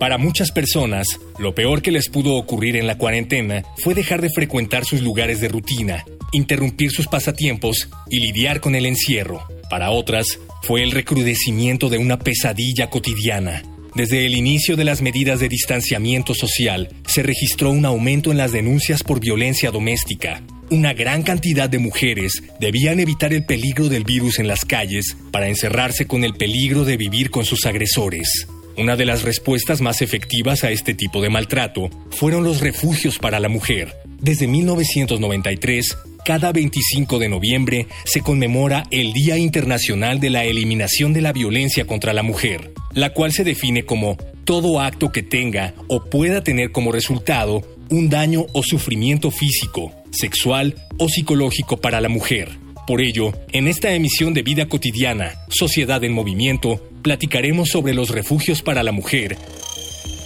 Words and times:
Para 0.00 0.16
muchas 0.16 0.50
personas, 0.50 1.20
lo 1.38 1.54
peor 1.54 1.82
que 1.82 1.90
les 1.90 2.08
pudo 2.08 2.36
ocurrir 2.36 2.76
en 2.76 2.86
la 2.86 2.96
cuarentena 2.96 3.62
fue 3.84 3.92
dejar 3.92 4.22
de 4.22 4.30
frecuentar 4.30 4.86
sus 4.86 5.02
lugares 5.02 5.42
de 5.42 5.48
rutina, 5.48 6.06
interrumpir 6.32 6.90
sus 6.90 7.06
pasatiempos 7.06 7.90
y 8.08 8.20
lidiar 8.20 8.60
con 8.60 8.74
el 8.74 8.86
encierro. 8.86 9.46
Para 9.68 9.90
otras, 9.90 10.38
fue 10.62 10.82
el 10.82 10.92
recrudecimiento 10.92 11.90
de 11.90 11.98
una 11.98 12.18
pesadilla 12.18 12.88
cotidiana. 12.88 13.62
Desde 13.94 14.24
el 14.24 14.36
inicio 14.36 14.74
de 14.74 14.84
las 14.84 15.02
medidas 15.02 15.38
de 15.38 15.50
distanciamiento 15.50 16.32
social, 16.32 16.88
se 17.06 17.22
registró 17.22 17.70
un 17.70 17.84
aumento 17.84 18.30
en 18.30 18.38
las 18.38 18.52
denuncias 18.52 19.02
por 19.02 19.20
violencia 19.20 19.70
doméstica. 19.70 20.42
Una 20.70 20.94
gran 20.94 21.22
cantidad 21.22 21.68
de 21.68 21.78
mujeres 21.78 22.42
debían 22.58 23.00
evitar 23.00 23.34
el 23.34 23.44
peligro 23.44 23.90
del 23.90 24.04
virus 24.04 24.38
en 24.38 24.48
las 24.48 24.64
calles 24.64 25.14
para 25.30 25.48
encerrarse 25.48 26.06
con 26.06 26.24
el 26.24 26.32
peligro 26.32 26.86
de 26.86 26.96
vivir 26.96 27.28
con 27.28 27.44
sus 27.44 27.66
agresores. 27.66 28.48
Una 28.76 28.96
de 28.96 29.04
las 29.04 29.22
respuestas 29.22 29.80
más 29.80 30.02
efectivas 30.02 30.64
a 30.64 30.70
este 30.70 30.94
tipo 30.94 31.20
de 31.20 31.30
maltrato 31.30 31.90
fueron 32.10 32.44
los 32.44 32.60
refugios 32.60 33.18
para 33.18 33.40
la 33.40 33.48
mujer. 33.48 33.94
Desde 34.20 34.46
1993, 34.46 35.96
cada 36.24 36.52
25 36.52 37.18
de 37.18 37.28
noviembre 37.28 37.86
se 38.04 38.20
conmemora 38.20 38.84
el 38.90 39.12
Día 39.12 39.38
Internacional 39.38 40.20
de 40.20 40.30
la 40.30 40.44
Eliminación 40.44 41.12
de 41.12 41.22
la 41.22 41.32
Violencia 41.32 41.86
contra 41.86 42.12
la 42.12 42.22
Mujer, 42.22 42.72
la 42.92 43.12
cual 43.12 43.32
se 43.32 43.44
define 43.44 43.84
como 43.84 44.16
todo 44.44 44.80
acto 44.80 45.12
que 45.12 45.22
tenga 45.22 45.74
o 45.88 46.04
pueda 46.04 46.42
tener 46.42 46.72
como 46.72 46.92
resultado 46.92 47.62
un 47.90 48.08
daño 48.08 48.46
o 48.52 48.62
sufrimiento 48.62 49.30
físico, 49.30 49.92
sexual 50.10 50.74
o 50.98 51.08
psicológico 51.08 51.78
para 51.78 52.00
la 52.00 52.08
mujer. 52.08 52.50
Por 52.86 53.00
ello, 53.00 53.32
en 53.52 53.68
esta 53.68 53.92
emisión 53.92 54.34
de 54.34 54.42
Vida 54.42 54.66
Cotidiana, 54.66 55.34
Sociedad 55.48 56.02
en 56.02 56.12
Movimiento, 56.12 56.89
platicaremos 57.02 57.68
sobre 57.68 57.94
los 57.94 58.10
refugios 58.10 58.62
para 58.62 58.82
la 58.82 58.92
mujer 58.92 59.36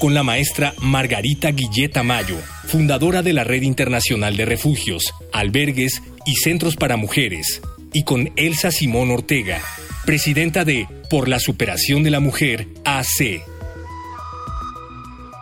con 0.05 0.12
la 0.12 0.22
maestra 0.22 0.75
Margarita 0.83 1.50
Guilleta 1.50 2.03
Mayo, 2.03 2.36
fundadora 2.67 3.22
de 3.22 3.33
la 3.33 3.42
Red 3.42 3.62
Internacional 3.62 4.36
de 4.36 4.44
Refugios, 4.44 5.14
Albergues 5.33 6.02
y 6.27 6.34
Centros 6.36 6.77
para 6.77 6.98
Mujeres, 6.98 7.62
y 7.92 8.05
con 8.05 8.30
Elsa 8.36 8.70
Simón 8.70 9.11
Ortega, 9.11 9.61
presidenta 10.05 10.67
de 10.67 10.86
Por 11.08 11.28
la 11.28 11.39
Superación 11.39 12.02
de 12.02 12.11
la 12.11 12.20
Mujer, 12.20 12.69
AC. 12.84 13.42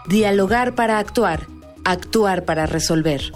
Dialogar 0.08 0.76
para 0.76 1.00
actuar, 1.00 1.48
actuar 1.84 2.44
para 2.44 2.66
resolver. 2.66 3.32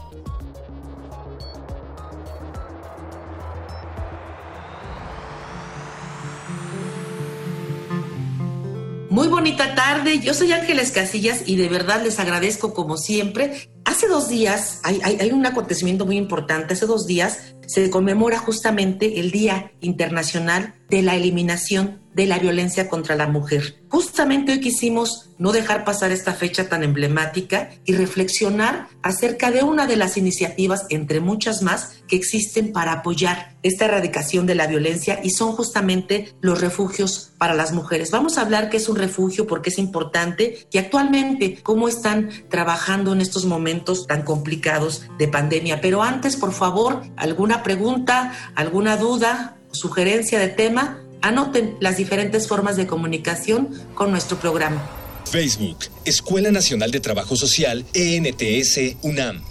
Muy 9.16 9.28
bonita 9.28 9.75
tarde, 9.75 10.21
yo 10.21 10.34
soy 10.34 10.53
Ángeles 10.53 10.93
Casillas 10.93 11.44
y 11.47 11.56
de 11.56 11.71
verdad 11.71 12.03
les 12.04 12.19
agradezco 12.19 12.75
como 12.75 12.99
siempre. 12.99 13.71
Hace 13.87 14.09
dos 14.09 14.28
días 14.28 14.81
hay, 14.84 15.00
hay, 15.03 15.31
un 15.31 15.47
acontecimiento 15.47 16.04
muy 16.04 16.19
importante, 16.19 16.75
hace 16.75 16.84
dos 16.84 17.06
días 17.06 17.55
se 17.66 17.91
conmemora 17.91 18.38
justamente 18.38 19.21
el 19.21 19.31
Día 19.31 19.72
Internacional 19.81 20.75
de 20.88 21.03
la 21.03 21.16
Eliminación 21.16 22.00
de 22.16 22.27
la 22.27 22.38
Violencia 22.38 22.88
contra 22.88 23.15
la 23.15 23.27
Mujer. 23.27 23.82
Justamente 23.91 24.53
hoy 24.53 24.60
quisimos 24.60 25.31
no 25.38 25.53
dejar 25.53 25.84
pasar 25.84 26.12
esta 26.12 26.32
fecha 26.32 26.66
tan 26.69 26.82
emblemática 26.82 27.71
y 27.84 27.93
reflexionar 27.93 28.88
acerca 29.03 29.50
de 29.50 29.62
una 29.62 29.87
de 29.87 29.97
las 29.97 30.16
iniciativas, 30.16 30.87
entre 30.88 31.21
muchas 31.21 31.60
más, 31.60 32.03
que 32.09 32.16
existen 32.16 32.72
para 32.72 32.93
apoyar 32.93 33.54
esta 33.62 33.84
erradicación 33.84 34.47
de 34.47 34.54
la 34.54 34.66
violencia 34.66 35.21
y 35.22 35.31
son 35.31 35.53
justamente 35.53 36.33
los 36.41 36.60
refugios 36.60 37.33
para 37.37 37.54
las 37.54 37.72
mujeres. 37.72 38.10
Vamos 38.10 38.38
a 38.38 38.43
hablar 38.43 38.71
qué 38.71 38.78
es 38.78 38.88
un 38.88 38.97
refugio, 38.97 39.47
porque 39.47 39.71
es 39.71 39.78
importante 39.78 40.66
y 40.72 40.78
actualmente 40.78 41.59
cómo 41.62 41.87
están 41.87 42.31
trabajando 42.48 43.12
en 43.12 43.21
estos 43.21 43.44
momentos 43.44 44.06
tan 44.06 44.22
complicados 44.22 45.03
de 45.19 45.28
pandemia. 45.28 45.81
Pero 45.83 46.03
antes, 46.03 46.37
por 46.37 46.53
favor, 46.53 47.03
alguna 47.16 47.55
pregunta, 47.62 48.32
alguna 48.54 48.96
duda, 48.96 49.56
sugerencia 49.72 50.38
de 50.38 50.48
tema, 50.48 51.00
anoten 51.22 51.76
las 51.80 51.96
diferentes 51.96 52.48
formas 52.48 52.76
de 52.76 52.86
comunicación 52.86 53.68
con 53.94 54.10
nuestro 54.10 54.38
programa. 54.38 54.88
Facebook, 55.30 55.78
Escuela 56.04 56.50
Nacional 56.50 56.90
de 56.90 57.00
Trabajo 57.00 57.36
Social, 57.36 57.84
ENTS, 57.94 58.96
UNAM. 59.02 59.42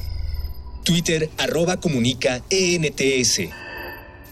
Twitter, 0.84 1.30
arroba 1.38 1.78
comunica, 1.78 2.42
ENTS. 2.50 3.50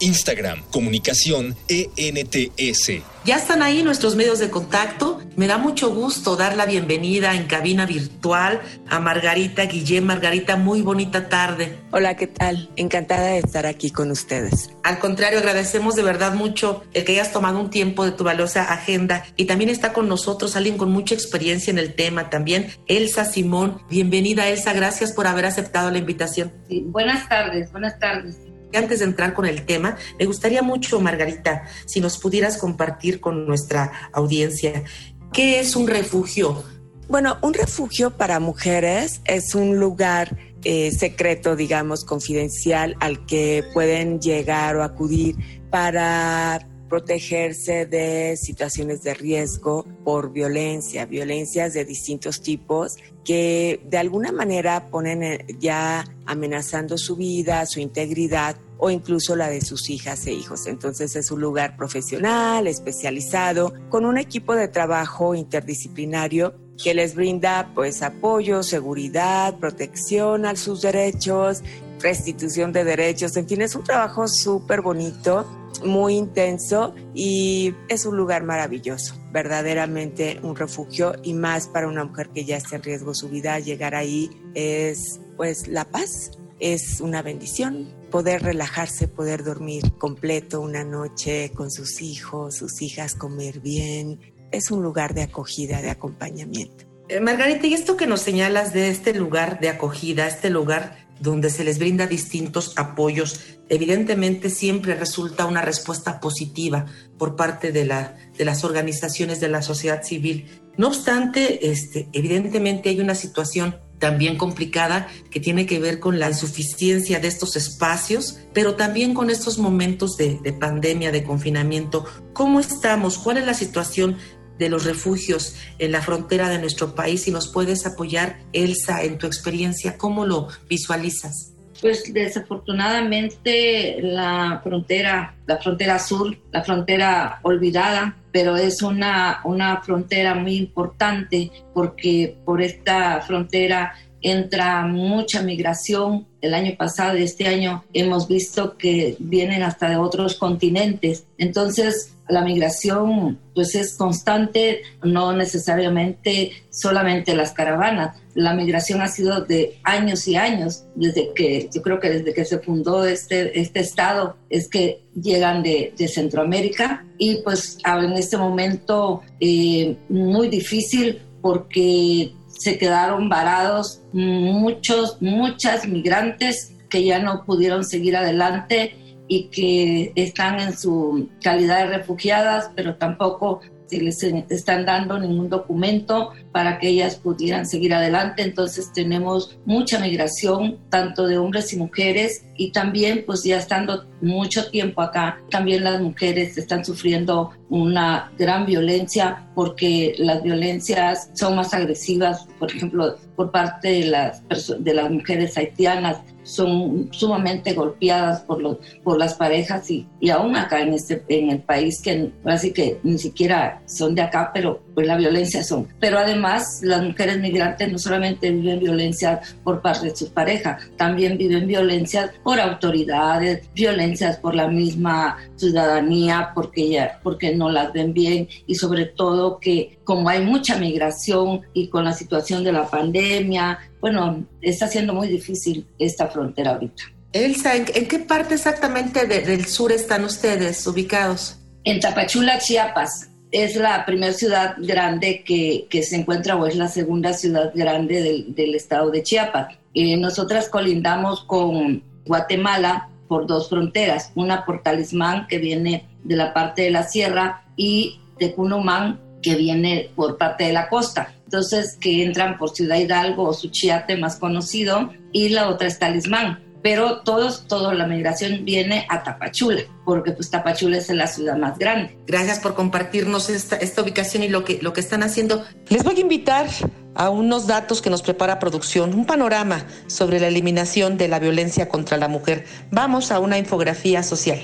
Instagram, 0.00 0.62
comunicación, 0.70 1.56
ENTS. 1.68 3.02
Ya 3.24 3.36
están 3.36 3.62
ahí 3.62 3.82
nuestros 3.82 4.16
medios 4.16 4.38
de 4.38 4.50
contacto. 4.50 5.18
Me 5.34 5.46
da 5.46 5.56
mucho 5.56 5.94
gusto 5.94 6.36
dar 6.36 6.56
la 6.58 6.66
bienvenida 6.66 7.34
en 7.34 7.46
cabina 7.46 7.86
virtual 7.86 8.60
a 8.90 9.00
Margarita 9.00 9.64
Guillén. 9.64 10.04
Margarita, 10.04 10.56
muy 10.56 10.82
bonita 10.82 11.30
tarde. 11.30 11.78
Hola, 11.90 12.16
¿qué 12.16 12.26
tal? 12.26 12.68
Encantada 12.76 13.28
de 13.28 13.38
estar 13.38 13.64
aquí 13.64 13.90
con 13.90 14.10
ustedes. 14.10 14.68
Al 14.82 14.98
contrario, 14.98 15.38
agradecemos 15.38 15.94
de 15.96 16.02
verdad 16.02 16.34
mucho 16.34 16.84
el 16.92 17.04
que 17.04 17.12
hayas 17.12 17.32
tomado 17.32 17.58
un 17.58 17.70
tiempo 17.70 18.04
de 18.04 18.12
tu 18.12 18.24
valiosa 18.24 18.70
agenda 18.70 19.24
y 19.36 19.46
también 19.46 19.70
está 19.70 19.94
con 19.94 20.06
nosotros 20.06 20.54
alguien 20.54 20.76
con 20.76 20.90
mucha 20.90 21.14
experiencia 21.14 21.70
en 21.70 21.78
el 21.78 21.94
tema 21.94 22.28
también, 22.28 22.72
Elsa 22.88 23.24
Simón. 23.24 23.80
Bienvenida, 23.88 24.48
Elsa. 24.48 24.74
Gracias 24.74 25.12
por 25.12 25.26
haber 25.26 25.46
aceptado 25.46 25.90
la 25.90 25.96
invitación. 25.96 26.52
buenas 26.90 27.26
tardes, 27.26 27.72
buenas 27.72 27.98
tardes 27.98 28.36
antes 28.76 29.00
de 29.00 29.06
entrar 29.06 29.34
con 29.34 29.46
el 29.46 29.64
tema, 29.64 29.96
me 30.18 30.26
gustaría 30.26 30.62
mucho, 30.62 31.00
Margarita, 31.00 31.64
si 31.86 32.00
nos 32.00 32.18
pudieras 32.18 32.58
compartir 32.58 33.20
con 33.20 33.46
nuestra 33.46 34.10
audiencia, 34.12 34.84
¿qué 35.32 35.60
es 35.60 35.76
un 35.76 35.86
refugio? 35.86 36.64
Bueno, 37.08 37.36
un 37.42 37.52
refugio 37.52 38.16
para 38.16 38.40
mujeres 38.40 39.20
es 39.26 39.54
un 39.54 39.78
lugar 39.78 40.36
eh, 40.64 40.90
secreto, 40.92 41.56
digamos, 41.56 42.04
confidencial 42.04 42.96
al 43.00 43.26
que 43.26 43.62
pueden 43.74 44.20
llegar 44.20 44.76
o 44.76 44.82
acudir 44.82 45.36
para 45.70 46.66
protegerse 46.88 47.86
de 47.86 48.36
situaciones 48.36 49.02
de 49.02 49.14
riesgo 49.14 49.84
por 50.04 50.32
violencia, 50.32 51.06
violencias 51.06 51.74
de 51.74 51.84
distintos 51.84 52.40
tipos 52.40 52.96
que 53.24 53.80
de 53.84 53.98
alguna 53.98 54.32
manera 54.32 54.88
ponen 54.90 55.22
eh, 55.22 55.46
ya 55.58 56.04
amenazando 56.24 56.96
su 56.96 57.16
vida, 57.16 57.66
su 57.66 57.80
integridad 57.80 58.56
o 58.78 58.90
incluso 58.90 59.36
la 59.36 59.48
de 59.48 59.60
sus 59.60 59.90
hijas 59.90 60.26
e 60.26 60.32
hijos. 60.32 60.66
Entonces 60.66 61.16
es 61.16 61.30
un 61.30 61.40
lugar 61.40 61.76
profesional, 61.76 62.66
especializado, 62.66 63.72
con 63.88 64.04
un 64.04 64.18
equipo 64.18 64.54
de 64.54 64.68
trabajo 64.68 65.34
interdisciplinario 65.34 66.54
que 66.82 66.94
les 66.94 67.14
brinda 67.14 67.70
pues 67.74 68.02
apoyo, 68.02 68.62
seguridad, 68.62 69.58
protección 69.58 70.44
a 70.44 70.56
sus 70.56 70.82
derechos, 70.82 71.62
restitución 72.00 72.72
de 72.72 72.84
derechos, 72.84 73.36
en 73.36 73.48
fin, 73.48 73.62
es 73.62 73.74
un 73.74 73.84
trabajo 73.84 74.28
súper 74.28 74.82
bonito, 74.82 75.46
muy 75.84 76.16
intenso 76.16 76.94
y 77.14 77.74
es 77.88 78.06
un 78.06 78.16
lugar 78.16 78.44
maravilloso, 78.44 79.14
verdaderamente 79.32 80.38
un 80.42 80.56
refugio. 80.56 81.14
Y 81.22 81.34
más 81.34 81.68
para 81.68 81.88
una 81.88 82.04
mujer 82.04 82.28
que 82.30 82.44
ya 82.44 82.56
está 82.56 82.76
en 82.76 82.82
riesgo 82.82 83.14
su 83.14 83.28
vida, 83.28 83.58
llegar 83.58 83.94
ahí 83.94 84.30
es 84.54 85.20
pues 85.36 85.66
la 85.68 85.84
paz, 85.84 86.32
es 86.60 87.00
una 87.00 87.22
bendición 87.22 87.92
poder 88.14 88.44
relajarse, 88.44 89.08
poder 89.08 89.42
dormir 89.42 89.82
completo 89.98 90.60
una 90.60 90.84
noche 90.84 91.50
con 91.52 91.72
sus 91.72 92.00
hijos, 92.00 92.54
sus 92.54 92.80
hijas, 92.80 93.16
comer 93.16 93.58
bien. 93.58 94.20
Es 94.52 94.70
un 94.70 94.84
lugar 94.84 95.14
de 95.14 95.22
acogida, 95.22 95.82
de 95.82 95.90
acompañamiento. 95.90 96.84
Eh, 97.08 97.18
Margarita, 97.18 97.66
y 97.66 97.74
esto 97.74 97.96
que 97.96 98.06
nos 98.06 98.20
señalas 98.20 98.72
de 98.72 98.88
este 98.88 99.14
lugar 99.14 99.58
de 99.58 99.68
acogida, 99.68 100.28
este 100.28 100.48
lugar 100.48 101.08
donde 101.18 101.50
se 101.50 101.64
les 101.64 101.80
brinda 101.80 102.06
distintos 102.06 102.74
apoyos, 102.76 103.40
evidentemente 103.68 104.48
siempre 104.48 104.94
resulta 104.94 105.46
una 105.46 105.62
respuesta 105.62 106.20
positiva 106.20 106.86
por 107.18 107.34
parte 107.34 107.72
de, 107.72 107.84
la, 107.84 108.16
de 108.38 108.44
las 108.44 108.62
organizaciones 108.62 109.40
de 109.40 109.48
la 109.48 109.60
sociedad 109.60 110.04
civil. 110.04 110.62
No 110.76 110.86
obstante, 110.86 111.68
este, 111.68 112.08
evidentemente 112.12 112.90
hay 112.90 113.00
una 113.00 113.16
situación 113.16 113.80
también 113.98 114.36
complicada 114.36 115.08
que 115.30 115.40
tiene 115.40 115.66
que 115.66 115.78
ver 115.78 116.00
con 116.00 116.18
la 116.18 116.28
insuficiencia 116.28 117.20
de 117.20 117.28
estos 117.28 117.56
espacios, 117.56 118.38
pero 118.52 118.74
también 118.74 119.14
con 119.14 119.30
estos 119.30 119.58
momentos 119.58 120.16
de, 120.16 120.38
de 120.42 120.52
pandemia, 120.52 121.12
de 121.12 121.24
confinamiento. 121.24 122.04
¿Cómo 122.32 122.60
estamos? 122.60 123.18
¿Cuál 123.18 123.38
es 123.38 123.46
la 123.46 123.54
situación 123.54 124.18
de 124.58 124.68
los 124.68 124.84
refugios 124.84 125.54
en 125.78 125.92
la 125.92 126.02
frontera 126.02 126.48
de 126.48 126.58
nuestro 126.58 126.94
país? 126.94 127.22
Si 127.22 127.30
nos 127.30 127.48
puedes 127.48 127.86
apoyar, 127.86 128.40
Elsa, 128.52 129.02
en 129.02 129.18
tu 129.18 129.26
experiencia, 129.26 129.96
¿cómo 129.96 130.26
lo 130.26 130.48
visualizas? 130.68 131.53
Pues 131.80 132.12
desafortunadamente 132.12 133.98
la 134.00 134.60
frontera, 134.62 135.34
la 135.46 135.58
frontera 135.58 135.98
sur, 135.98 136.36
la 136.52 136.62
frontera 136.62 137.40
olvidada, 137.42 138.16
pero 138.32 138.56
es 138.56 138.82
una, 138.82 139.40
una 139.44 139.80
frontera 139.82 140.34
muy 140.34 140.56
importante 140.56 141.50
porque 141.72 142.36
por 142.44 142.62
esta 142.62 143.20
frontera 143.20 143.94
entra 144.24 144.86
mucha 144.86 145.42
migración. 145.42 146.26
El 146.40 146.54
año 146.54 146.74
pasado 146.76 147.16
y 147.16 147.22
este 147.22 147.46
año 147.46 147.84
hemos 147.92 148.26
visto 148.26 148.76
que 148.76 149.16
vienen 149.18 149.62
hasta 149.62 149.88
de 149.88 149.96
otros 149.96 150.34
continentes. 150.34 151.24
Entonces, 151.38 152.14
la 152.28 152.42
migración 152.42 153.38
pues 153.54 153.74
es 153.74 153.96
constante, 153.96 154.82
no 155.02 155.34
necesariamente 155.34 156.52
solamente 156.70 157.36
las 157.36 157.52
caravanas. 157.52 158.16
La 158.34 158.54
migración 158.54 159.02
ha 159.02 159.08
sido 159.08 159.42
de 159.42 159.78
años 159.84 160.26
y 160.26 160.36
años, 160.36 160.84
desde 160.94 161.32
que 161.34 161.68
yo 161.72 161.82
creo 161.82 162.00
que 162.00 162.08
desde 162.08 162.32
que 162.32 162.46
se 162.46 162.58
fundó 162.60 163.04
este, 163.04 163.60
este 163.60 163.80
estado 163.80 164.36
es 164.48 164.68
que 164.68 165.02
llegan 165.14 165.62
de, 165.62 165.92
de 165.96 166.08
Centroamérica 166.08 167.04
y 167.18 167.42
pues 167.42 167.78
en 167.84 168.12
este 168.14 168.38
momento 168.38 169.20
eh, 169.38 169.96
muy 170.08 170.48
difícil 170.48 171.20
porque 171.42 172.32
se 172.58 172.78
quedaron 172.78 173.28
varados 173.28 174.00
muchos, 174.12 175.20
muchas 175.20 175.86
migrantes 175.86 176.72
que 176.88 177.04
ya 177.04 177.18
no 177.18 177.44
pudieron 177.44 177.84
seguir 177.84 178.16
adelante 178.16 178.96
y 179.26 179.48
que 179.48 180.12
están 180.16 180.60
en 180.60 180.76
su 180.76 181.28
calidad 181.42 181.88
de 181.88 181.98
refugiadas, 181.98 182.70
pero 182.76 182.96
tampoco 182.96 183.60
se 183.86 184.00
les 184.00 184.22
están 184.22 184.84
dando 184.84 185.18
ningún 185.18 185.48
documento 185.48 186.32
para 186.52 186.78
que 186.78 186.88
ellas 186.88 187.16
pudieran 187.16 187.66
seguir 187.66 187.94
adelante. 187.94 188.42
Entonces 188.42 188.92
tenemos 188.92 189.58
mucha 189.64 189.98
migración, 189.98 190.78
tanto 190.88 191.26
de 191.26 191.38
hombres 191.38 191.72
y 191.72 191.76
mujeres, 191.76 192.44
y 192.56 192.70
también 192.70 193.24
pues 193.26 193.42
ya 193.44 193.58
estando 193.58 194.04
mucho 194.20 194.70
tiempo 194.70 195.02
acá, 195.02 195.40
también 195.50 195.84
las 195.84 196.00
mujeres 196.00 196.56
están 196.56 196.84
sufriendo 196.84 197.50
una 197.68 198.32
gran 198.38 198.66
violencia 198.66 199.46
porque 199.54 200.14
las 200.18 200.42
violencias 200.42 201.30
son 201.34 201.56
más 201.56 201.74
agresivas, 201.74 202.46
por 202.58 202.70
ejemplo, 202.70 203.16
por 203.36 203.50
parte 203.50 203.88
de 203.88 204.04
las, 204.06 204.42
de 204.78 204.94
las 204.94 205.10
mujeres 205.10 205.56
haitianas, 205.56 206.18
son 206.44 207.08
sumamente 207.10 207.72
golpeadas 207.72 208.42
por, 208.42 208.60
los, 208.62 208.76
por 209.02 209.18
las 209.18 209.34
parejas 209.34 209.90
y, 209.90 210.06
y 210.20 210.30
aún 210.30 210.54
acá 210.56 210.80
en, 210.82 210.92
este, 210.92 211.24
en 211.28 211.50
el 211.50 211.60
país 211.60 212.00
que 212.02 212.30
así 212.44 212.72
que 212.72 212.98
ni 213.02 213.18
siquiera 213.18 213.80
son 213.86 214.14
de 214.14 214.22
acá, 214.22 214.50
pero 214.52 214.82
pues 214.94 215.06
la 215.06 215.16
violencia 215.16 215.64
son. 215.64 215.88
Pero 215.98 216.18
además 216.18 216.80
las 216.82 217.02
mujeres 217.02 217.40
migrantes 217.40 217.90
no 217.90 217.98
solamente 217.98 218.50
viven 218.50 218.78
violencia 218.78 219.40
por 219.64 219.80
parte 219.80 220.10
de 220.10 220.16
sus 220.16 220.28
parejas, 220.28 220.82
también 220.96 221.38
viven 221.38 221.66
violencia 221.66 222.32
por 222.44 222.60
autoridades, 222.60 223.66
violencias 223.74 224.36
por 224.36 224.54
la 224.54 224.68
misma 224.68 225.38
ciudadanía, 225.56 226.50
porque, 226.54 226.90
ya, 226.90 227.18
porque 227.22 227.56
no 227.56 227.70
las 227.70 227.92
ven 227.92 228.12
bien 228.12 228.46
y 228.66 228.74
sobre 228.74 229.06
todo 229.06 229.58
que 229.58 229.98
como 230.04 230.28
hay 230.28 230.42
mucha 230.42 230.76
migración 230.76 231.62
y 231.72 231.88
con 231.88 232.04
la 232.04 232.12
situación 232.12 232.62
de 232.62 232.72
la 232.72 232.86
pandemia, 232.86 233.78
bueno, 234.00 234.44
está 234.60 234.86
siendo 234.86 235.14
muy 235.14 235.28
difícil 235.28 235.86
esta 235.98 236.28
frontera 236.28 236.72
ahorita. 236.72 237.04
Elsa, 237.32 237.74
¿en, 237.74 237.84
qué 237.84 238.18
parte 238.20 238.54
exactamente 238.54 239.26
del 239.26 239.64
sur 239.64 239.90
están 239.90 240.24
ustedes 240.24 240.86
ubicados? 240.86 241.56
En 241.82 241.98
Tapachula, 241.98 242.58
Chiapas. 242.58 243.30
Es 243.50 243.76
la 243.76 244.04
primera 244.04 244.32
ciudad 244.32 244.74
grande 244.78 245.44
que, 245.44 245.86
que, 245.88 246.02
se 246.02 246.16
encuentra 246.16 246.56
o 246.56 246.66
es 246.66 246.74
la 246.74 246.88
segunda 246.88 247.32
ciudad 247.32 247.70
grande 247.72 248.20
del, 248.20 248.54
del 248.54 248.74
estado 248.74 249.10
de 249.10 249.22
Chiapas. 249.22 249.76
Eh, 249.94 250.16
nosotras 250.16 250.68
colindamos 250.68 251.44
con 251.44 252.02
Guatemala 252.26 253.08
por 253.28 253.46
dos 253.46 253.68
fronteras, 253.68 254.32
una 254.34 254.64
por 254.64 254.82
Talismán 254.82 255.46
que 255.46 255.58
viene 255.58 256.08
de 256.24 256.36
la 256.36 256.52
parte 256.52 256.82
de 256.82 256.90
la 256.90 257.02
sierra 257.02 257.64
y 257.76 258.20
Tecunumán 258.38 259.20
que 259.42 259.54
viene 259.56 260.10
por 260.16 260.38
parte 260.38 260.64
de 260.64 260.72
la 260.72 260.88
costa. 260.88 261.32
Entonces, 261.44 261.96
que 262.00 262.24
entran 262.24 262.58
por 262.58 262.70
Ciudad 262.70 262.96
Hidalgo 262.96 263.44
o 263.44 263.52
Suchiate 263.52 264.16
más 264.16 264.36
conocido 264.36 265.12
y 265.32 265.50
la 265.50 265.68
otra 265.68 265.86
es 265.86 265.98
Talismán. 265.98 266.63
Pero 266.84 267.22
todos, 267.22 267.66
toda 267.66 267.94
la 267.94 268.06
migración 268.06 268.66
viene 268.66 269.06
a 269.08 269.22
Tapachula, 269.22 269.80
porque 270.04 270.32
pues 270.32 270.50
Tapachula 270.50 270.98
es 270.98 271.08
la 271.08 271.26
ciudad 271.26 271.56
más 271.56 271.78
grande. 271.78 272.18
Gracias 272.26 272.60
por 272.60 272.74
compartirnos 272.74 273.48
esta, 273.48 273.76
esta 273.76 274.02
ubicación 274.02 274.42
y 274.42 274.48
lo 274.48 274.66
que, 274.66 274.80
lo 274.82 274.92
que 274.92 275.00
están 275.00 275.22
haciendo. 275.22 275.64
Les 275.88 276.04
voy 276.04 276.18
a 276.18 276.20
invitar 276.20 276.66
a 277.14 277.30
unos 277.30 277.66
datos 277.66 278.02
que 278.02 278.10
nos 278.10 278.20
prepara 278.20 278.58
producción, 278.58 279.14
un 279.14 279.24
panorama 279.24 279.86
sobre 280.08 280.38
la 280.40 280.48
eliminación 280.48 281.16
de 281.16 281.28
la 281.28 281.38
violencia 281.38 281.88
contra 281.88 282.18
la 282.18 282.28
mujer. 282.28 282.66
Vamos 282.90 283.32
a 283.32 283.38
una 283.38 283.56
infografía 283.56 284.22
social. 284.22 284.58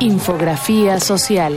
Infografía 0.00 1.00
social. 1.00 1.54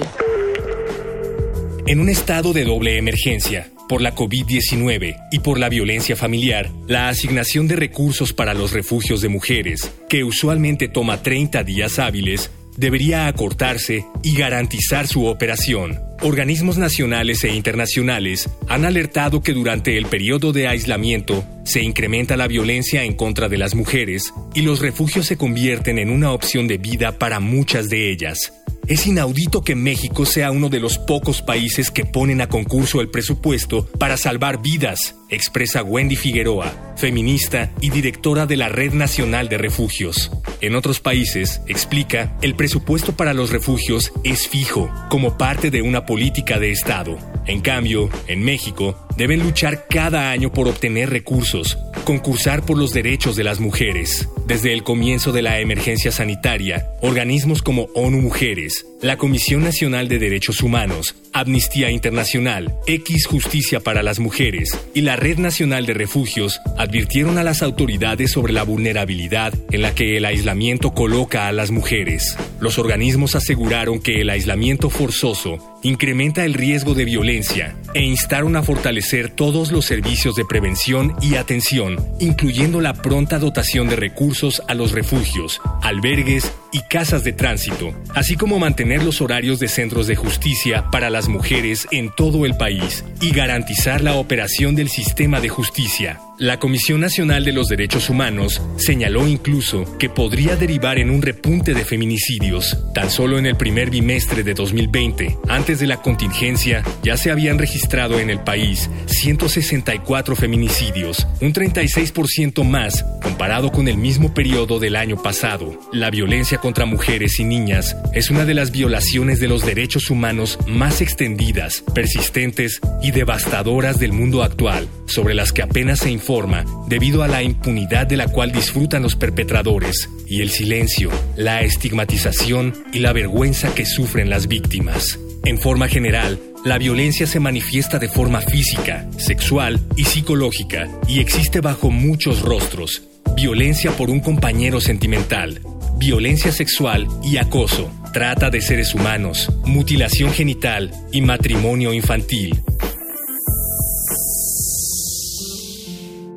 En 1.85 2.01
un 2.01 2.09
estado 2.09 2.51
de 2.51 2.65
doble 2.65 2.97
emergencia, 2.97 3.71
por 3.89 4.01
la 4.01 4.15
COVID-19 4.15 5.15
y 5.31 5.39
por 5.39 5.59
la 5.59 5.67
violencia 5.67 6.15
familiar, 6.15 6.69
la 6.87 7.09
asignación 7.09 7.67
de 7.67 7.75
recursos 7.75 8.31
para 8.31 8.53
los 8.53 8.71
refugios 8.71 9.19
de 9.19 9.29
mujeres, 9.29 9.91
que 10.07 10.23
usualmente 10.23 10.87
toma 10.87 11.23
30 11.23 11.63
días 11.63 11.97
hábiles, 11.97 12.51
debería 12.77 13.27
acortarse 13.27 14.05
y 14.23 14.35
garantizar 14.35 15.07
su 15.07 15.25
operación. 15.25 15.99
Organismos 16.21 16.77
nacionales 16.77 17.43
e 17.43 17.53
internacionales 17.53 18.49
han 18.67 18.85
alertado 18.85 19.41
que 19.41 19.53
durante 19.53 19.97
el 19.97 20.05
periodo 20.05 20.53
de 20.53 20.67
aislamiento 20.67 21.43
se 21.65 21.81
incrementa 21.81 22.37
la 22.37 22.47
violencia 22.47 23.03
en 23.03 23.13
contra 23.13 23.49
de 23.49 23.57
las 23.57 23.73
mujeres 23.73 24.33
y 24.53 24.61
los 24.61 24.81
refugios 24.81 25.25
se 25.25 25.37
convierten 25.37 25.97
en 25.97 26.11
una 26.11 26.31
opción 26.31 26.67
de 26.67 26.77
vida 26.77 27.17
para 27.17 27.39
muchas 27.39 27.89
de 27.89 28.11
ellas. 28.11 28.53
Es 28.89 29.05
inaudito 29.05 29.61
que 29.61 29.75
México 29.75 30.25
sea 30.25 30.49
uno 30.49 30.67
de 30.67 30.79
los 30.79 30.97
pocos 30.97 31.43
países 31.43 31.91
que 31.91 32.05
ponen 32.05 32.41
a 32.41 32.49
concurso 32.49 33.01
el 33.01 33.11
presupuesto 33.11 33.85
para 33.85 34.17
salvar 34.17 34.63
vidas, 34.63 35.15
expresa 35.29 35.83
Wendy 35.83 36.15
Figueroa, 36.15 36.95
feminista 36.97 37.71
y 37.81 37.91
directora 37.91 38.47
de 38.47 38.57
la 38.57 38.67
Red 38.67 38.93
Nacional 38.93 39.47
de 39.47 39.59
Refugios. 39.59 40.31
En 40.61 40.73
otros 40.73 41.01
países, 41.01 41.61
explica, 41.67 42.35
el 42.41 42.55
presupuesto 42.55 43.15
para 43.15 43.35
los 43.35 43.51
refugios 43.51 44.11
es 44.23 44.47
fijo, 44.47 44.91
como 45.11 45.37
parte 45.37 45.69
de 45.69 45.83
una 45.83 46.07
política 46.07 46.57
de 46.57 46.71
Estado. 46.71 47.15
En 47.45 47.61
cambio, 47.61 48.09
en 48.25 48.41
México, 48.41 49.07
deben 49.19 49.43
luchar 49.43 49.85
cada 49.89 50.31
año 50.31 50.53
por 50.53 50.69
obtener 50.69 51.09
recursos, 51.09 51.77
concursar 52.05 52.65
por 52.65 52.77
los 52.77 52.93
derechos 52.93 53.35
de 53.35 53.43
las 53.43 53.59
mujeres. 53.59 54.29
Desde 54.47 54.71
el 54.71 54.83
comienzo 54.83 55.33
de 55.33 55.41
la 55.41 55.59
emergencia 55.59 56.09
sanitaria, 56.09 56.87
organismos 57.01 57.61
como 57.61 57.89
ONU 57.95 58.21
Mujeres, 58.21 58.85
la 59.01 59.17
Comisión 59.17 59.61
Nacional 59.61 60.07
de 60.07 60.19
Derechos 60.19 60.61
Humanos, 60.61 61.15
Amnistía 61.33 61.91
Internacional, 61.91 62.73
X 62.87 63.25
Justicia 63.27 63.81
para 63.81 64.03
las 64.03 64.19
Mujeres 64.19 64.71
y 64.93 65.01
la 65.01 65.17
Red 65.17 65.37
Nacional 65.37 65.85
de 65.85 65.93
Refugios 65.93 66.61
advirtieron 66.77 67.37
a 67.37 67.43
las 67.43 67.61
autoridades 67.61 68.31
sobre 68.31 68.53
la 68.53 68.63
vulnerabilidad 68.63 69.53
en 69.71 69.81
la 69.81 69.93
que 69.93 70.15
el 70.15 70.25
aislamiento 70.25 70.93
coloca 70.93 71.47
a 71.47 71.51
las 71.51 71.71
mujeres. 71.71 72.37
Los 72.61 72.79
organismos 72.79 73.35
aseguraron 73.35 73.99
que 73.99 74.21
el 74.21 74.29
aislamiento 74.29 74.89
forzoso 74.89 75.77
incrementa 75.83 76.43
el 76.43 76.53
riesgo 76.53 76.93
de 76.93 77.05
violencia 77.05 77.75
e 77.93 78.01
instaron 78.01 78.55
a 78.55 78.63
fortalecer 78.63 79.08
todos 79.35 79.71
los 79.71 79.85
servicios 79.85 80.35
de 80.35 80.45
prevención 80.45 81.15
y 81.19 81.35
atención, 81.35 81.97
incluyendo 82.19 82.79
la 82.79 82.93
pronta 82.93 83.39
dotación 83.39 83.89
de 83.89 83.95
recursos 83.95 84.61
a 84.67 84.75
los 84.75 84.91
refugios, 84.91 85.59
albergues 85.81 86.53
y 86.71 86.81
casas 86.81 87.23
de 87.23 87.33
tránsito, 87.33 87.93
así 88.13 88.35
como 88.35 88.59
mantener 88.59 89.03
los 89.03 89.21
horarios 89.21 89.59
de 89.59 89.67
centros 89.67 90.07
de 90.07 90.15
justicia 90.15 90.89
para 90.91 91.09
las 91.09 91.27
mujeres 91.27 91.87
en 91.91 92.09
todo 92.15 92.45
el 92.45 92.57
país 92.57 93.03
y 93.21 93.31
garantizar 93.31 94.01
la 94.01 94.15
operación 94.15 94.75
del 94.75 94.89
sistema 94.89 95.41
de 95.41 95.49
justicia. 95.49 96.19
La 96.39 96.57
Comisión 96.57 97.01
Nacional 97.01 97.43
de 97.43 97.51
los 97.51 97.67
Derechos 97.67 98.09
Humanos 98.09 98.61
señaló 98.77 99.27
incluso 99.27 99.97
que 99.97 100.07
podría 100.07 100.55
derivar 100.55 100.97
en 100.97 101.09
un 101.09 101.21
repunte 101.21 101.73
de 101.73 101.83
feminicidios. 101.83 102.77
Tan 102.93 103.11
solo 103.11 103.37
en 103.37 103.45
el 103.45 103.57
primer 103.57 103.89
bimestre 103.89 104.43
de 104.43 104.53
2020, 104.53 105.37
antes 105.49 105.81
de 105.81 105.87
la 105.87 106.01
contingencia, 106.01 106.81
ya 107.03 107.17
se 107.17 107.29
habían 107.29 107.59
registrado 107.59 108.21
en 108.21 108.29
el 108.29 108.39
país 108.39 108.89
164 109.07 110.37
feminicidios, 110.37 111.27
un 111.41 111.51
36% 111.51 112.63
más 112.63 113.03
comparado 113.21 113.69
con 113.69 113.89
el 113.89 113.97
mismo 113.97 114.33
periodo 114.33 114.79
del 114.79 114.95
año 114.95 115.21
pasado. 115.21 115.77
La 115.91 116.09
violencia 116.09 116.58
contra 116.59 116.85
mujeres 116.85 117.39
y 117.39 117.43
niñas 117.43 117.95
es 118.13 118.29
una 118.29 118.45
de 118.45 118.53
las 118.53 118.71
violaciones 118.71 119.39
de 119.39 119.47
los 119.47 119.65
derechos 119.65 120.09
humanos 120.09 120.59
más 120.67 121.01
extendidas, 121.01 121.83
persistentes 121.93 122.79
y 123.01 123.11
devastadoras 123.11 123.99
del 123.99 124.13
mundo 124.13 124.43
actual, 124.43 124.87
sobre 125.05 125.33
las 125.33 125.51
que 125.51 125.61
apenas 125.61 125.99
se 125.99 126.11
informa 126.11 126.65
debido 126.87 127.23
a 127.23 127.27
la 127.27 127.43
impunidad 127.43 128.07
de 128.07 128.17
la 128.17 128.27
cual 128.27 128.51
disfrutan 128.51 129.03
los 129.03 129.15
perpetradores 129.15 130.09
y 130.27 130.41
el 130.41 130.49
silencio, 130.49 131.09
la 131.35 131.61
estigmatización 131.61 132.73
y 132.93 132.99
la 132.99 133.13
vergüenza 133.13 133.73
que 133.73 133.85
sufren 133.85 134.29
las 134.29 134.47
víctimas. 134.47 135.19
En 135.45 135.57
forma 135.57 135.87
general, 135.87 136.39
la 136.65 136.77
violencia 136.77 137.25
se 137.25 137.39
manifiesta 137.39 137.99
de 137.99 138.09
forma 138.09 138.41
física, 138.41 139.07
sexual 139.17 139.79
y 139.95 140.03
psicológica 140.03 140.89
y 141.07 141.19
existe 141.19 141.61
bajo 141.61 141.89
muchos 141.89 142.41
rostros. 142.41 143.03
Violencia 143.35 143.91
por 143.91 144.09
un 144.09 144.19
compañero 144.19 144.81
sentimental, 144.81 145.61
violencia 145.99 146.53
sexual 146.53 147.07
y 147.21 147.35
acoso, 147.35 147.91
trata 148.13 148.49
de 148.49 148.61
seres 148.61 148.95
humanos, 148.95 149.51
mutilación 149.65 150.31
genital 150.31 150.91
y 151.11 151.19
matrimonio 151.19 151.91
infantil. 151.91 152.63